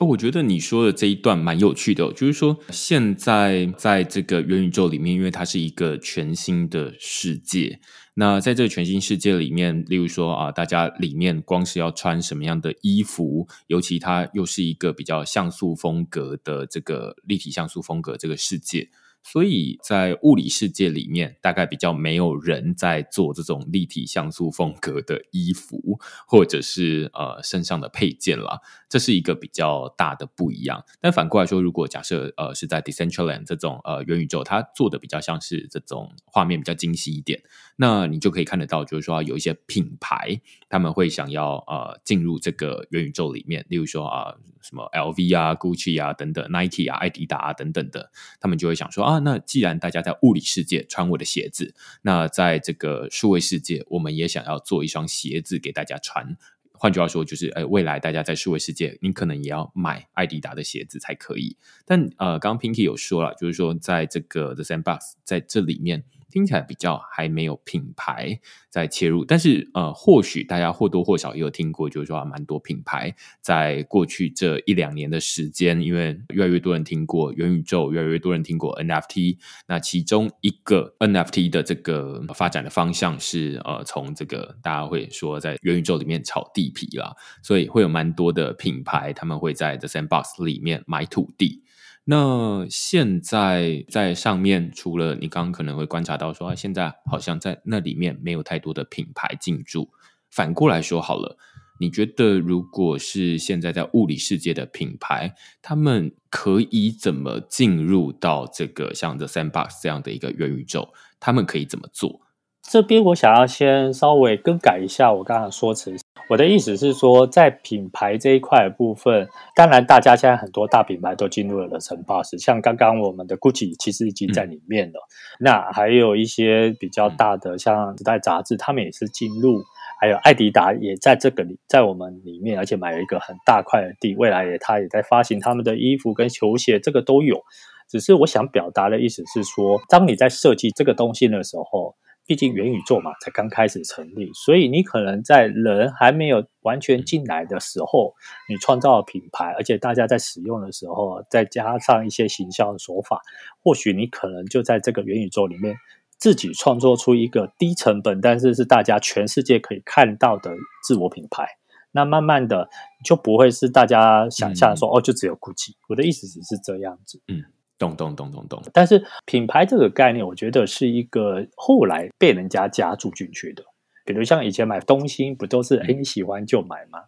[0.00, 7.80] 我觉得你说的这一段蛮有趣的，就是说现在在这个元宇宙里面，因为它是一个全新的世界，
[8.14, 18.90] 那在这个全新世界里面，例如说啊，大家里面光是要穿什么样的衣服，尤其它又是一个比较像素风格的这个立体像素风格这个世界。
[19.24, 28.62] 所以在物理世界里面，大概比较没有人在做这种立体像素风格的衣服，或者是呃身上的配件了。
[28.88, 30.84] 这是一个比较大的不一样。
[31.00, 37.42] 但反过来说，如果假设呃是在 Decentraland 这种呃元宇宙，它做的比较像是这种画面比较精细一点，
[37.76, 48.10] 那你就可以看得到，就是说有一些品牌他们会想要呃进入这个元宇宙里面，例如说啊什么 LV 啊、Gucci 啊等等，Nike 啊、艾迪达啊等等的，
[48.40, 49.04] 他们就会想说。
[49.04, 56.36] 啊，那既然大家在物理世界穿我的鞋子，那在这个数位世界，我们也想要做一双鞋子给大家穿。
[56.78, 61.56] 换句话说，就是，呃，未来大家在数位世界，你可能也要买艾迪达的鞋子才可以。
[61.84, 66.04] 但呃，刚刚 Pinky 有说了，就是说，在这个 The Sandbox 在这里面。
[66.30, 79.38] 听起来比较还没有品牌在切入，但是呃，或许大家或多或少也有听过，就是说蛮多品牌在过去这一两年的时间，因为越来越多人听过元宇宙，越来越多人听过 NFT。
[79.66, 91.62] 那其中一个 NFT 的这个发展的方向是呃，从这个大家会说在元宇宙里面炒地皮啦，所以会有蛮多的品牌他们会在 The Sandbox 里面买土地。
[92.10, 99.90] 那现在在上面，除了你刚刚可能会观察到说，现在好像在那里面没有太多的品牌进驻。
[100.30, 101.36] 反过来说好了，
[101.78, 110.88] 你觉得如果是现在在物理世界的品牌，他们可以怎么进入到这个像 The Sandbox 这样的一个元宇宙？
[111.20, 112.22] 他们可以怎么做？
[112.62, 115.94] 这边我想要先稍微更改一下我刚刚说辞。
[116.28, 125.00] 我的意思是说，在品牌这一块的部分，当然大家现在很多大品牌都进入了了城 boss，像刚刚我们的 Gucci 其实已经在里面了。
[125.40, 129.62] 那还有一些比较大的，像时代杂志，他们也是进入，
[129.98, 137.40] 还有艾迪达也在这个里，在我们里面，而且买了一个很大块的地，未来也他也在发行他们的衣服跟球鞋，这个都有。
[137.88, 141.96] 只是我想表达的意思是说，当你在设计这个东西的时候，
[142.28, 148.14] 毕竟元宇宙嘛，才刚开始成立，所以你可能在人还没有完全进来的时候，
[148.50, 153.18] 你创造品牌，而且大家在使用的时候，再加上一些行销的手法，
[153.64, 155.74] 或许你可能就在这个元宇宙里面
[156.18, 160.54] 自己创作出一个低成本，但是是大家全世界可以看到的
[160.86, 161.48] 自我品牌。
[161.92, 162.68] 那慢慢的
[163.02, 165.72] 就不会是大家想象说哦，就只有 GUCCI。
[165.88, 167.42] 我的意思只是这样子，嗯。
[167.78, 168.62] 咚咚咚咚咚！
[168.72, 173.62] 但是品牌这个概念，我觉得是一个后来被人家加注进去的。
[174.04, 176.98] 比如像以前买东西，不都是哎你喜欢就买吗？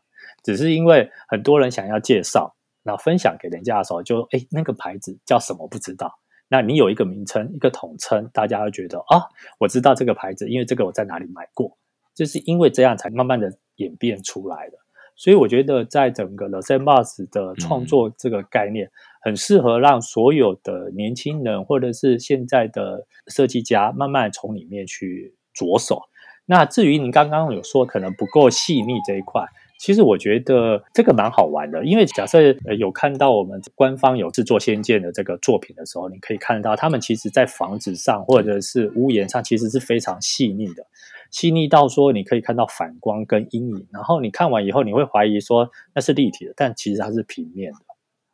[0.42, 6.18] 只是因为很多人想要介绍，那分享给人家的时候，就哎那个牌子叫什么不知道。
[6.48, 9.22] 那你有一个名称，一个统称，大家会觉得啊，
[9.58, 11.76] 我知道这个牌子，因为这个我在哪里买过。
[12.12, 14.76] 就是因为这样才慢慢的演变出来的。
[15.16, 18.90] 所以我觉得，在整个 The Sandbox 的创作这个概念，
[19.20, 26.02] 很适合让所有的年轻人或者是现在的设计家慢慢从里面去着手。
[26.46, 29.44] 那至于您刚刚有说可能不够细腻这一块，
[29.78, 32.40] 其实我觉得这个蛮好玩的，因为假设
[32.76, 40.84] 有看到我们官方有制作仙剑的这个作品的时候，你可以看到他们其实在房子上或者是屋檐上，其实是非常细腻的。
[41.30, 47.78] 细腻到说，你可以看到反光跟阴影，然后你看完以后，你会怀疑说那是立体的，但其实它是平面的。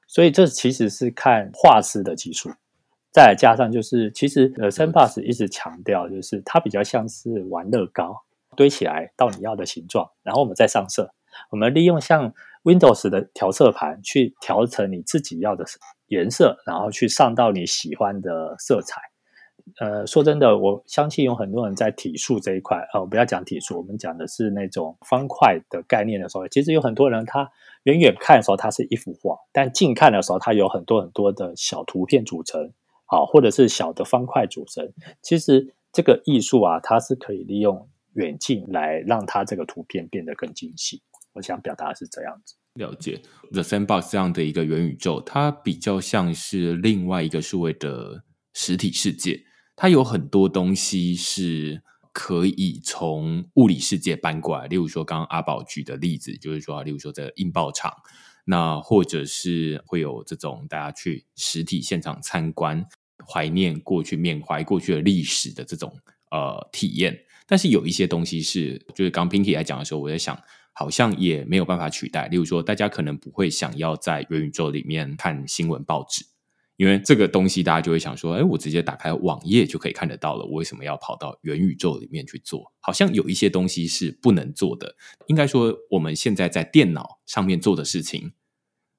[0.06, 2.50] 所以这其实是看画师的技术，
[3.12, 8.22] 再加上就是其实呃，Senpas 一直强调就是它比较像是玩乐高，
[8.56, 11.12] 堆起来到你要的形状，然后我们再上色。
[11.50, 12.32] 我们利用像
[12.64, 15.64] Windows 的调色盘去调成你自己要的
[16.06, 19.00] 颜色，然后去上到你喜欢的色彩。
[19.80, 27.50] 呃，说真的，我相信有很多人在体数这一块，呃，不要讲体数，我们讲的是那种方块的概念的时候，其实有很多人他
[27.86, 32.72] 远远看的时候它是一幅画，但近看的时候它有很多很多的小图片组成，
[33.06, 34.92] 好，或者是小的方块组成。
[35.22, 41.00] 其实这个艺术啊，它是可以利用远近来让它这个图片变得更精细。
[41.34, 42.56] 我想表达的是这样子。
[42.74, 43.22] 了解
[43.52, 49.42] The Sandbox 这样的一个元宇宙，它比较像是另外一个数位的实体世界。
[49.76, 51.82] 它有很多东西是
[52.18, 57.92] 可以从物理世界搬过来，例如说刚刚阿宝举的例子，就是说，例如说这印报厂，
[58.46, 62.86] 那或者是会有这种大家去实体现场参观，
[63.28, 65.94] 怀念过去、缅怀过去的历史的这种
[66.30, 67.14] 呃体验。
[67.46, 70.40] 但是有一些东西是，就是刚 Pinky 来讲的时候，我在想，
[70.72, 72.28] 好像也没有办法取代。
[72.28, 76.24] 例如说，大家可能不会想要在元宇宙里面看新闻报纸。
[76.76, 82.70] 因为这个东西，大家就会想说：“哎，我直接打开网页就可以看得到了，我为什么要跑到元宇宙里面去做？
[82.80, 84.94] 好像有一些东西是不能做的。
[85.26, 88.32] 应该说，我们现在在电脑上面做的事情，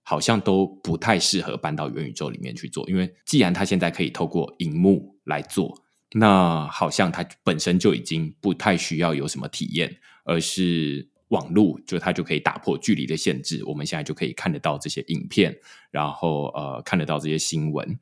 [0.02, 2.90] 好像都不太适合搬到元宇宙里面去做。
[2.90, 15.58] 因为既然它现在可以透过荧幕来做，那好像它本身就已经不太需要有什么体验，而是。”网络就它就可以打破距离的限制，我们现在就可以看得到这些影片，
[15.92, 18.00] 然后呃看得到这些新闻。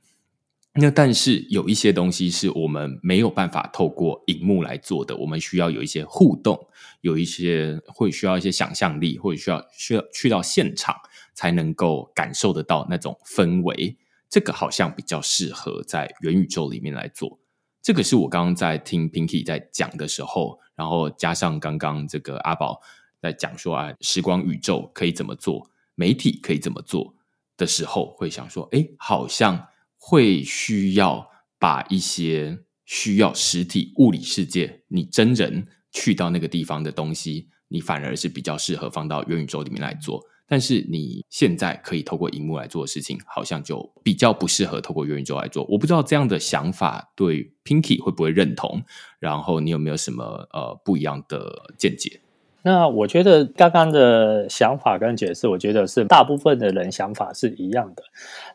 [0.77, 6.67] 那但是有一些东西是我们没有办法透过荧幕来做的，我们需要有一些互动，
[6.99, 10.93] 有一些会需要一些想象力，或者需要需要去到现场
[11.33, 13.97] 才能够感受得到那种氛围。
[14.29, 17.39] 这个好像比较适合在元宇宙里面来做。
[17.81, 22.81] 这个是我刚刚在听 Pinky 在讲的时候，然后加上刚刚这个阿宝。
[23.25, 27.15] 在讲说啊，时光宇宙可以怎么做，媒体可以怎么做
[27.57, 29.67] 的时候，会想说，哎，好像
[29.97, 40.23] 会需要把一些需要实体物理世界，你真人去到那个地方的东西，你反而是比较适合放到元宇宙里面来做。
[40.47, 45.65] 但是你现在可以透过荧幕来做的事情，好像就比较不适合透过元宇宙来做。
[45.67, 48.83] 我不知道这样的想法对 Pinky 会不会认同，
[49.17, 52.21] 然后你有没有什么呃不一样的见解？
[52.67, 58.01] 那我觉得刚刚的想法跟解释，我觉得是大部分的人想法是一样的。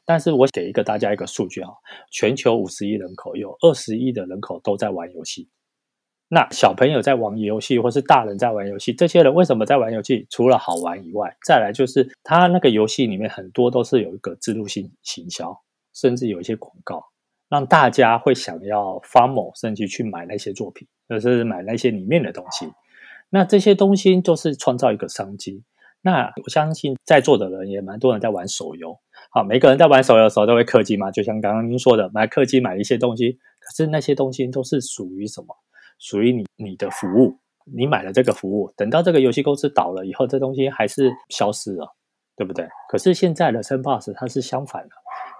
[0.04, 1.72] 但是我给一个大家一个数据哈，
[2.10, 5.48] 全球五十亿人口，有二十亿的人口都在玩游戏。
[6.26, 10.26] 那小朋友在玩游戏，或是大人在玩游戏，这些人为什么在玩游戏？
[10.28, 15.56] 除了好玩以外，再来就是他那个游戏里面很多都是有一个制度性行销，
[15.94, 17.00] 甚至有一些广告，
[17.48, 22.66] 让大家会想要发某，甚至去买那些作品，或是买那些里面的东西。
[23.30, 25.64] 那这些东西就是创造一个商机。
[26.02, 28.98] 那我相信在座的人也蛮多人在玩手游。
[29.30, 33.38] 好，每个人在玩手游的时候都会氪金嘛，就像刚刚您说的，买氪金买一些东西。
[33.58, 35.54] 可是那些东西都是属于什么？
[35.98, 37.38] 属于你你的服务。
[37.72, 41.94] 你买了这个服务，等到这个游戏公司倒了以后，这东西还是消失了，
[42.34, 42.66] 对不对？
[42.88, 44.90] 可是现在的 s a n b o x 它是相反的，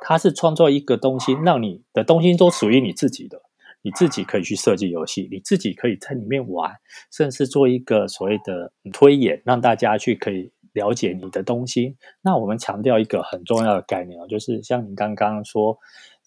[0.02, 3.40] 它是创造一个东西，让你的东西都属于你自己的。
[3.82, 6.70] 你自己可以去设计游戏，你自己可以在里面玩，
[7.10, 11.96] 甚至做一个所谓的推演，让大家去可以了解你的东西。
[12.20, 15.78] 那我们强调一个很重要的概念哦，就是像你刚刚说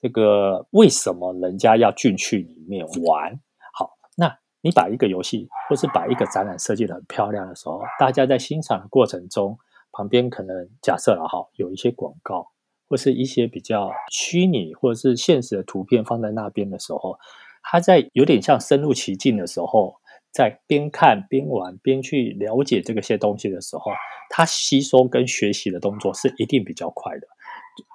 [0.01, 3.39] 这个，为什么人家要进去里面玩？
[3.71, 9.55] 好，那你把一个游戏或是把一个展览设计的很漂亮的时候，大家在欣赏的过程中，
[9.91, 12.47] 旁边可能假设了哈，有一些广告
[12.89, 17.19] 或是一些比较虚拟或者是现实的图片放在那边的时候。
[17.63, 19.95] 他在有点像深入其境的时候，
[20.31, 23.91] 在边看边玩边去了解这个些东西的时候，
[24.29, 27.27] 他吸收跟学习的动作是一定比较快的，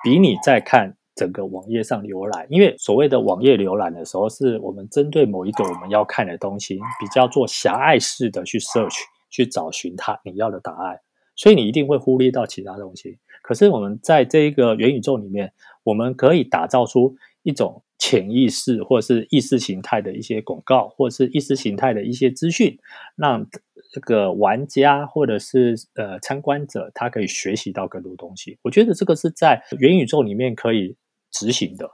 [0.03, 2.47] 比你在看整个网页上浏览。
[2.49, 8.99] 因为所谓的网页浏览的时候，是我们针对某一个我们要看的东西，比较做狭隘式的去 search
[9.31, 11.01] 去找寻它你要的答案，
[11.37, 13.19] 所以你一定会忽略到其他东西。
[13.43, 15.53] 可是我们在这一个元宇宙里面，
[15.83, 17.83] 我们可以打造出一种。
[17.99, 22.78] 潜意识或是意识形态的一些广告，或是意识形态的一些资讯，
[23.16, 23.46] 让
[23.90, 28.57] 这个玩家或者是呃参观者，他可以学习到更多东西。
[28.62, 30.96] 我觉得这个是在元宇宙里面可以
[31.30, 31.90] 执行的。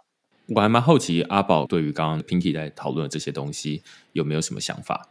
[0.54, 3.82] 我还蛮好奇阿宝对于刚刚 Pinky 在讨论的这些东西
[4.12, 5.08] 有没有什么想法？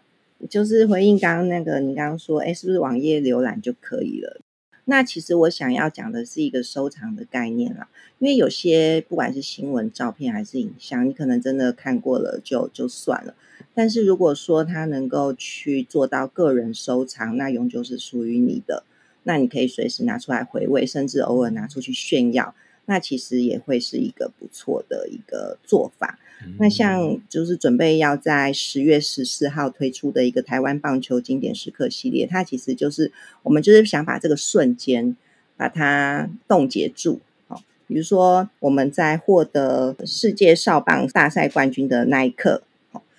[0.49, 4.41] 就是回应刚刚那个，你刚刚说，哎，是不是网页浏览就可以了？
[4.85, 7.87] 那其实我想要讲的是一个收藏的概念啦，
[8.19, 13.33] 因为有些不管是新闻、照片还是影像，你可能真的看过了就就算了。
[13.73, 18.83] 但是如果说它能够去做到个人收藏，那永久是属于你的，
[19.23, 22.53] 那你可以随时拿出来回味，甚至偶尔拿出去炫耀。
[22.85, 26.19] 那其实也会是一个不错的一个做法。
[26.59, 33.11] 那像就是准备要在十月十四号推出的一个台湾棒球经典时刻系列，它其实就是
[33.43, 35.15] 我们就是想把这个瞬间
[35.57, 37.19] 把它冻结住。
[37.47, 42.63] 好，比如说我们在获得世界少棒大赛冠军的那一刻，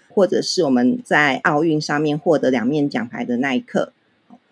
[0.08, 3.92] 或者是我们在奥运上面获得两面奖牌的那一刻。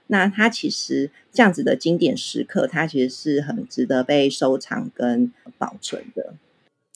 [0.08, 6.34] 那它其实这样子的经典时刻，它其实是很值得被收藏跟保存的。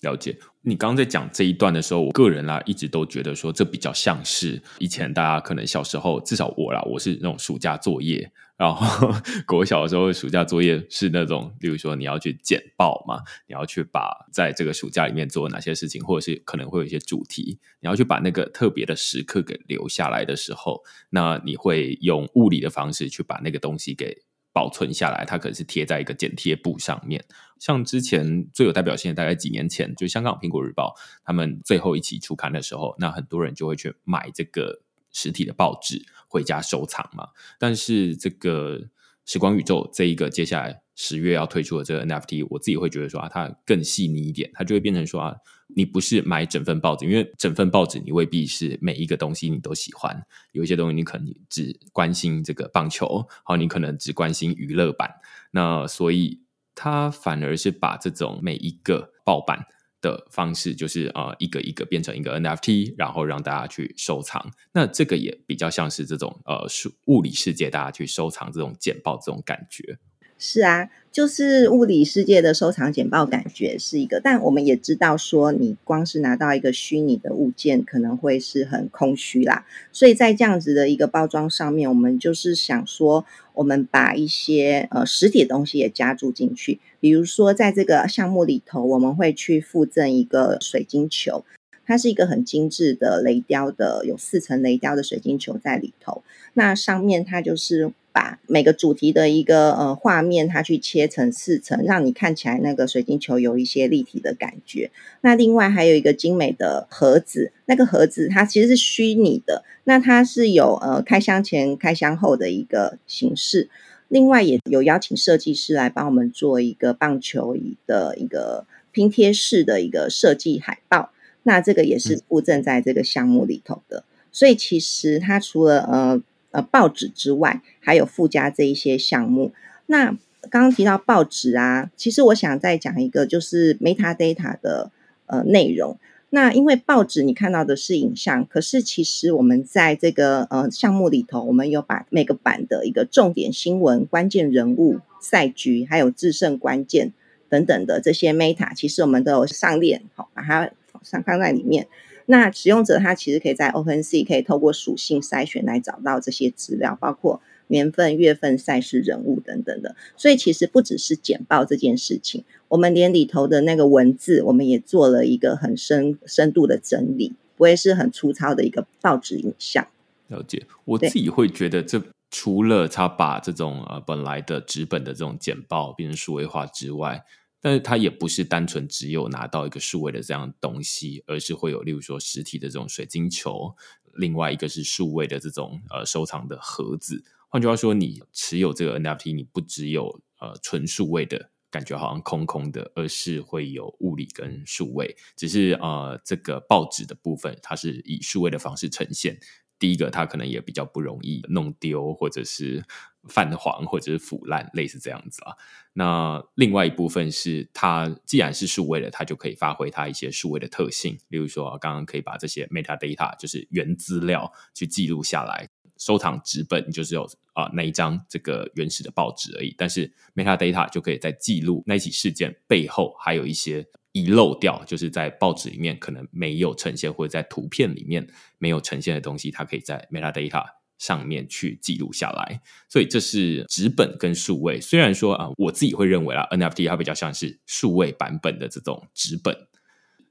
[0.02, 8.30] 了解，你刚刚在讲这一段的时候，我个人啦一直都觉得说，这比较像是以前大家可能小时候，至少我啦，我是那种暑假作业。
[8.58, 9.14] 然后
[9.46, 24.22] 国小的时候，暑假作业是那种，例如说你要去剪报嘛，你要去把在这个暑假里面做哪些事情，或者是可能会有一些主题，你要去把那个特别的时刻给留下来的时候，那你会用物理的方式去把那个东西给
[24.56, 27.22] 保存下来，它可能是贴在一个剪贴簿上面。
[27.58, 34.80] 像之前最有代表性的，大概几年前，就香港苹果日报他们最后一期出刊的时候，那很多人就会去买这个。
[35.18, 37.28] 实体的报纸回家收藏嘛？
[37.58, 38.78] 但是这个
[39.24, 45.36] 时光宇宙这一个接下来十月要推出的这个 NFT，我自己会觉得说啊，它更细腻一点，它就会变成说啊，
[45.68, 55.14] 你不是买整份报纸，因为整份报纸你未必是每一个东西你都喜欢，有一些东西你可能只关心这个棒球，好，你可能只关心娱乐版，
[55.52, 56.40] 那所以
[56.74, 59.66] 它反而是把这种每一个报版。
[60.02, 64.52] 的方式就是呃一个一个变成一个 NFT，然后让大家去收藏。
[64.72, 69.98] 那这个也比较像是这种呃数物理世界大家去收藏这种简报这种感觉。
[70.38, 79.64] 是啊，就是物理世界的收藏简报感觉是一个，但我们也知道说，你光是拿到一个虚拟的物件，可能会是很空虚啦。
[79.92, 83.24] 所以在这样子的一个包装上面，我们就是想说，
[83.54, 91.46] 我们把一些呃实体的东西也加注进去，比如说在这个项目里头，我们会去附赠一个水晶球，
[91.86, 96.22] 它是一个很精致的雷雕的，有四层雷雕的水晶球在里头，
[96.54, 97.92] 那上面它就是。
[98.16, 104.90] 把每个主题的一个呃画面，它去切成四层，让你看起来那个水晶球有一些立体的感觉。
[105.20, 113.68] 那另外还有一个精美的盒子，那个盒子它其实是虚拟的，那它是有呃开箱前、开箱后的一个形式。
[114.08, 121.10] 另外也有邀请设计师来帮我们做一个棒球椅的一个拼贴式的一个设计海报，
[121.46, 124.04] 那这个也是附赠在这个项目里头的。
[124.30, 126.22] 所以其实它除了呃。
[126.52, 129.52] 呃，报纸之外，还有附加这一些项目。
[129.86, 130.06] 那
[130.48, 134.90] 刚刚提到报纸啊，其实我想再讲一个，就是 metadata 的
[135.26, 135.98] 呃内容。
[136.30, 147.12] 那因为报纸你看到的是影像，可是其实我们在这个呃项目里头，我们有把每个版的一个重点新闻、关键人物、赛局，还有制胜关键
[147.50, 150.70] 等等的这些 meta，其实我们都有上链，好把它
[151.06, 151.88] 上放在里面。
[152.28, 159.94] 那使用者他其实可以在 OpenSea 可以透过属性筛选来找到这些资料，包括年份、月份、赛事、人物等等的。
[160.16, 169.86] 所以其实不只是简报这件事情，我们连里头的那个文字，我们也做了一个很深深度的整理，不会是很粗糙的一个报纸影像。
[170.26, 172.02] 了解，我自己会觉得，这
[172.32, 177.24] 除了他把这种呃本来的纸本的这种简报变成数位化之外。
[177.66, 183.74] 但是它也不是单纯只有拿到一个数位的这样东西，而是会有例如说实体的这种水晶球，
[184.14, 187.24] 另外一个是数位的这种呃收藏的盒子。
[187.48, 195.16] 换句话说，你持有这个 NFT，你不只有呃纯数位的感觉，好像空空的，而是会有物理跟数位。
[195.34, 199.40] 只是呃这个报纸的部分，它是以数位的方式呈现。
[199.78, 202.84] 第一个，它可能也比较不容易弄丢，或者是
[203.28, 205.52] 泛黄，或者是腐烂，类似这样子啊。
[205.92, 215.68] 那另外一部分是，它既然是数位的，它就可以发挥它一些数位的特性，例如说，刚刚可以把这些 metadata，就是原资料去记录下来。
[215.98, 219.74] 收藏纸本，就是有啊那一张这个原始的报纸而已。
[219.78, 223.86] 但是 metadata 就可以在记录那起事件背后，还有一些。
[224.12, 230.64] 遗漏掉，就是在报纸里面可能没有呈现，或者在图片里面没有呈现的东西，它可以在 metadata
[230.98, 232.60] 上面去记录下来。
[232.88, 234.80] 所以这是纸本跟数位。
[234.80, 239.66] 虽然说啊，我自己会认为啊，NFT 它比较像是数位版本的这种纸本。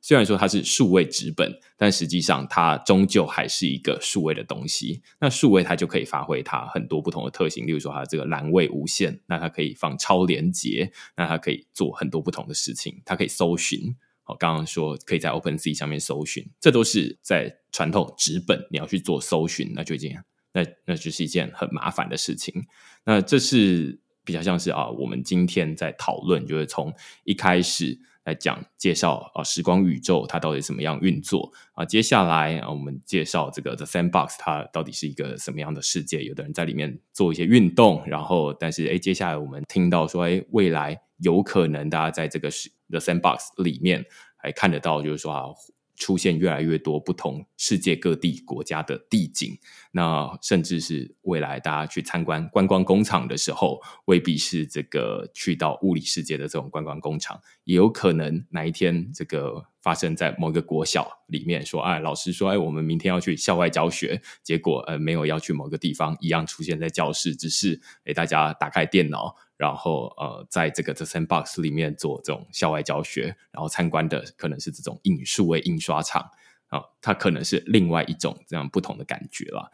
[0.01, 5.01] 虽然说它是数位纸本，但实际上它终究还是一个数位的东西。
[5.19, 13.95] 那数位它就可以发挥它很多不同的特性，例如说它这个栏位无限，那它可以放超连接，那它可以做很多不同的事情，它可以搜寻。
[14.21, 20.15] 好，刚刚说可以在 OpenSea 上面搜寻，这都是在传统纸本你要去做搜寻，那就已经
[20.55, 22.65] 那那就是一件很麻烦的事情。
[23.03, 26.91] 那这是比较像是啊，我们今天在讨论，就是从
[27.25, 27.99] 一开始。
[28.25, 31.85] 来讲介绍啊，时光宇宙它到底怎么样运作啊？
[31.85, 36.23] 接下来啊，我们介绍这个 The Sandbox 它到底是一个什么样的世界？
[36.23, 42.49] 有的人在里面做一些运动，然后但是哎，接下来我们听到说，哎，未来有可能大家在这个
[42.89, 44.03] The Sandbox 里面
[44.37, 45.43] 还看得到，就是说啊。
[45.95, 49.57] 出现越来越多不同世界各地国家的地景，
[49.91, 59.65] 那甚至是未来大家去参观观光工厂的时候，未必是这个去到物理世界的这种观光工厂，也有可能哪一天这个。
[59.85, 76.29] 发生在某个国小里面，说哎，老师说哎，我们明天要去校外教学，结果呃没有要去某个地方，一样出现在教室，只是给大家打开电脑，然后呃在这个 The Sandbox 里面做这种校外教学，然后参观的可能是这种印数位印刷厂
[76.67, 79.71] 啊，它可能是另外一种这样不同的感觉了。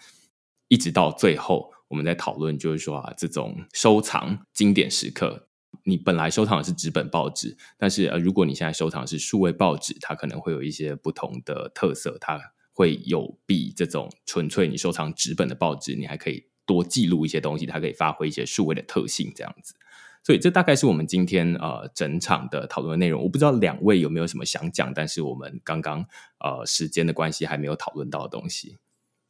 [0.68, 5.48] 一直到最后，我们在讨论就是说啊，这种收藏经典时刻。
[5.84, 12.40] 你本来收藏的是纸本报纸，但是呃，如果你现在收藏的是数位报纸，它可能会有一些不同的特色，它
[12.72, 19.76] 会有比这种纯粹你收藏纸本的报纸，你还可以多记录一些东西，它可以发挥一些数位的特性，这样子。
[20.24, 23.24] 所以这大概是我们今天呃整场的讨论的内容。
[23.24, 26.06] 我不知道两位有没有什么想讲，但是我们刚刚
[26.40, 28.78] 呃时间的关系还没有讨论到的东西。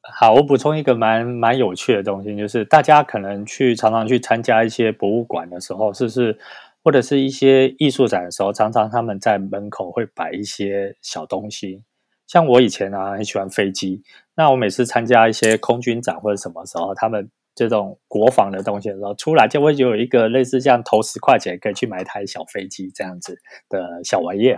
[0.02, 6.38] 好，我补充一个蛮蛮有趣的东西，就是大家可能去常常去参加一些博物馆的时候，是不是
[6.84, 11.84] 或者是一些艺术展的时候，常常他们在门口会摆一些小东西。
[12.32, 14.02] 像我以前啊很喜欢飞机，
[14.36, 24.56] 那我每次参加一些空军展或者什么时候，他们这种国防的东西的时候，出来就会有一个类似这样投十块钱可以去买一台小飞机这样子的小玩意。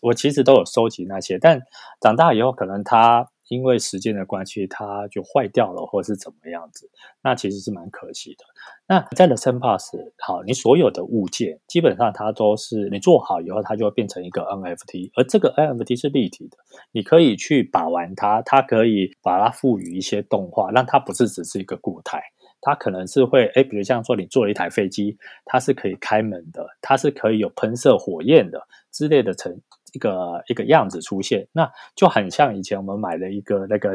[0.00, 1.60] 我其实都有收集那些，但
[2.00, 3.28] 长大以后可能他。
[3.50, 6.88] 因为时间的关系，它就坏掉了，或者是怎么样子，
[7.20, 8.44] 那其实是蛮可惜的。
[8.86, 16.56] 那在 The Sandbox，好，你所有的物件基本上它都是你做好以后，它就会变成一个 NFT，而这个 NFT 是立体的，
[16.92, 22.22] 你可以去把玩它，它可以把它赋予一些动画，让它不是只是一个固态，
[22.60, 29.60] 它可能是会，哎，比如像说你做了一台飞机，它是可以开门的，它是可以有喷射火焰的之类的成。
[29.92, 33.92] 一个一个样子出现，那就很像以前我们买的一个那个，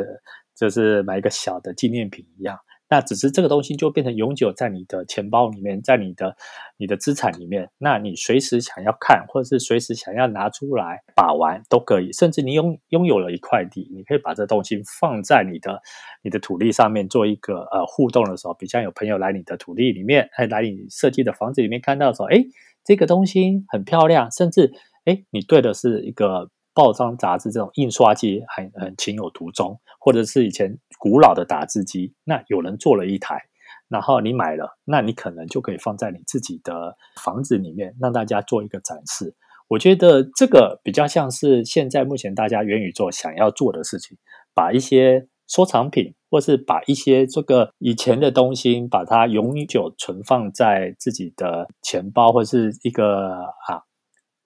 [0.55, 2.57] 就是买一个小的纪念品一样。
[2.87, 6.37] 那只是这个东西就变成永久在你的钱包里面，在你的
[6.77, 7.67] 你的资产里面。
[7.79, 12.11] 那你随时想要看，或者是随时想要拿出来把玩都可以。
[12.13, 15.81] 甚至你拥拥有了一块地，你可以把这东西放在你的
[16.21, 22.45] 你的土地上面做一个呃互动的时候，比如有朋友来你的土地里面，哎，来你设计的房子里面看到的时候，哎，
[22.83, 24.71] 这个东西很漂亮，甚至。
[25.05, 33.39] 哎，你对的是一个报章杂志这种印刷机很很情有独钟，或者是以前古老的打字机，那有人做了一台，
[33.87, 39.35] 然后你买了，那你可能就可以放在你自己的房子里面，让大家做一个展示。
[39.67, 44.17] 我觉得这个比较像是现在目前大家元宇宙想要做的事情，
[44.53, 53.29] 把一些收藏品，或是把一些这个以前的东西，把它永久存放在自己的钱包或是一个
[53.67, 53.81] 啊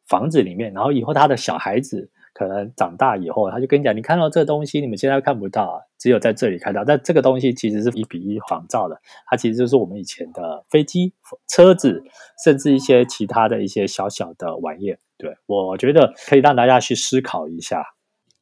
[0.10, 6.84] 房子里面，然后以后他的小孩子可能长大以后，他就跟你讲，你看到这个东西，你们现在看不到，只有在这里看到。
[6.84, 11.14] 但这个东西其实是一比一仿造的，它其实就是我们以前的飞机、
[11.48, 12.04] 车子，
[12.44, 14.96] 甚至一些其他的一些小小的玩意。
[15.18, 17.84] 对，我觉得可以让大家去思考一下。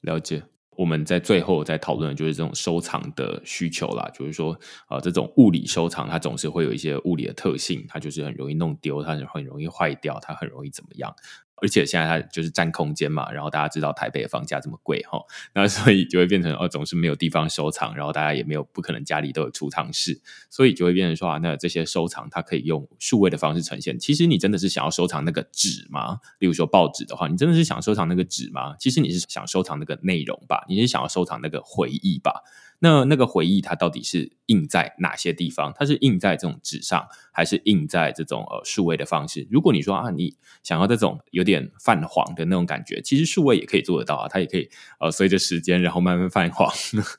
[0.02, 0.44] 了解，
[0.78, 4.58] 我们在最后在讨论的就是这种收藏的需求啦，就是说，
[4.90, 11.16] 呃，这种物理收藏它总是会有一些物理的特性，它就是很容易弄丢，它很容易坏掉，它很容易怎么样。
[11.62, 15.20] 而且现在它就是占空间嘛，然后大家知道台北的房价这么贵哈，
[15.54, 23.98] 那所以就会变成哦，总是没有地方收藏，然后大家也没有不可能家里都有储藏室，所以就会变成说啊，那这些收藏它可以用数位的方式呈现。
[23.98, 26.20] 其实你真的是想要收藏那个纸吗？
[26.40, 28.76] 例如说报纸的话，你真的是想收藏那个纸吗？
[28.80, 32.44] 其实你是想收藏那个内容吧，你是想要收藏那个回忆吧。
[32.80, 35.74] 那那个回忆它到底是印在哪些地方？
[35.76, 39.48] 它是印在这种纸上，还是印在这种呃数位的方式？
[39.50, 44.70] 如果你说啊，你想要这种有点泛黄的那种感觉，其实数位也可以做得到啊，它也可以
[45.00, 46.72] 呃随着时间然后慢慢泛黄，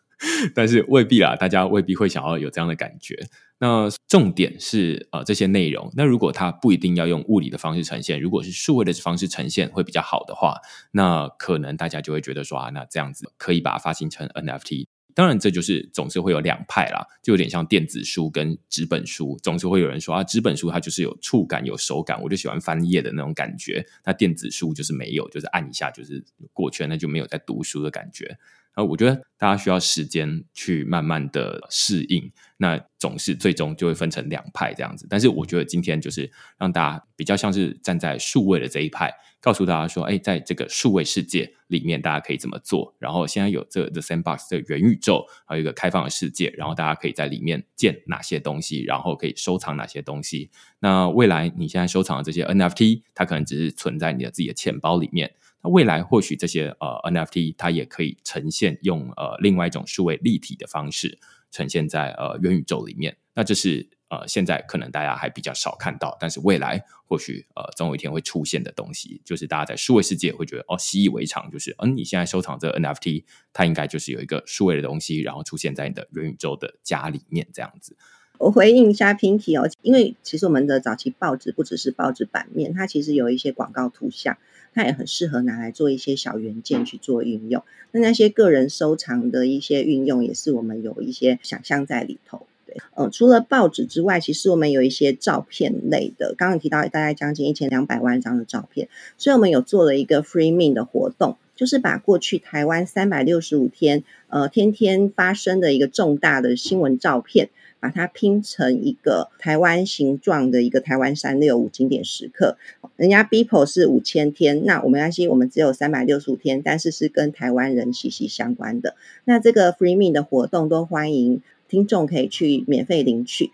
[0.55, 3.17] 但是未必啦，大家未必会想要有这样的感觉。
[3.61, 10.59] 那重点是呃这些内容，那如果它不一定要用物理的方式呈现，如果是数位的方式呈现会比较好的话，
[10.93, 14.87] 那可能大家就会觉得说啊，那这样子可以把它发行成 NFT。
[15.19, 23.85] 当然，这就是总是会有两派啦，就有点像电子书跟纸本书，总是会有人说啊，纸本书它就是有触感、有手感，我就喜欢翻页的那种感觉。
[24.05, 28.39] 那电子书就是没有，就是按一下就是过圈，那就没有在读书的感觉。
[28.79, 35.05] 然后我觉得大家需要时间去慢慢的适应，那总是最终就会分成两派这样子。
[35.11, 39.13] 但是我觉得今天就是让大家比较像是站在数位的这一派。
[39.41, 42.95] 告诉大家说，哎，在这个数位世界里面，大家可以怎么做？
[43.01, 50.51] 然后现在有这 The Sandbox 的元宇宙，还有一个开放的世界，然后大家可以在里面建哪些东西，然后可以收藏哪些东西。
[50.79, 55.35] 那未来你现在收藏的这些 NFT，它可能只是存在你的自己的钱包里面。
[55.63, 61.19] 那未来或许这些呃 NFT，它也可以呈现用呃另外一种数位立体的方式
[61.51, 63.17] 呈现在呃元宇宙里面。
[63.35, 63.89] 那这是。
[64.11, 77.99] 呃，现在可能大家还比较少看到，但是未来或许呃，总有一天会出现的东西，就是大家在数位世界会觉得哦，习以为常，就是嗯，你现在收藏这个 NFT，它应该就是有一个数位的东西，然后出现在你的元宇宙的家里面这样子。
[78.39, 84.39] 我回应一下 Pinky 哦，因为其实我们的早期报纸不只是报纸版面，它其实有一些广告图像，
[84.79, 87.65] 它也很适合拿来做一些小元件去做运用。
[87.91, 92.47] 那那些个人收藏的一些运用，也是我们有一些想象在里头。
[92.65, 96.37] 对呃，除了报纸之外，其实我们有一些照片类的。
[96.39, 107.51] 刚刚提到大概将近一千两百万张的照片，所以我们有做了一个 Free Me 的活动，就是把过去台湾三百六十五天，呃，天天发生的一个重大的新闻照片，
[107.81, 112.57] 把它拼成一个台湾形状的一个台湾三六五经典时刻。
[112.97, 118.97] 人家 People 是五千天，那我们安心，我们只有三百六十五天，但是是跟台湾人息息相关的。
[119.25, 121.43] 那这个 Free Me 的活动都欢迎。
[121.69, 123.51] 听众可以去免费领取。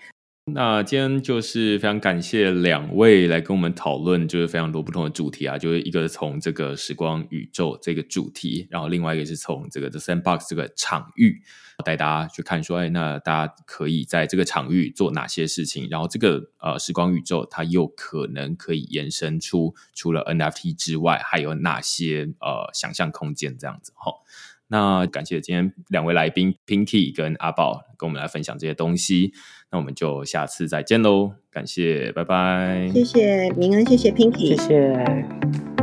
[0.52, 11.40] 那今天就是非常感谢两位来跟我们讨论，就是非常多不同的主题啊，就是一个从这个时光宇宙这个主题，然后另外一个是从这个 The Sandbox 这个场域
[11.82, 15.88] 带大家去看，说哎，那大家可以在这个场域做哪些事情？
[15.90, 24.12] 然后这个呃时光宇宙它又可能可以延伸出除了 NFT 之外，还有哪些呃想象空间这样子哈？
[24.74, 29.32] 那感谢今天两位来宾 Pinky 跟阿宝跟我们来分享这些东西，
[29.70, 31.34] 那我们就下次再见喽！
[31.48, 32.90] 感谢，拜拜。
[32.92, 35.73] 谢谢明恩，谢谢 Pinky，谢谢。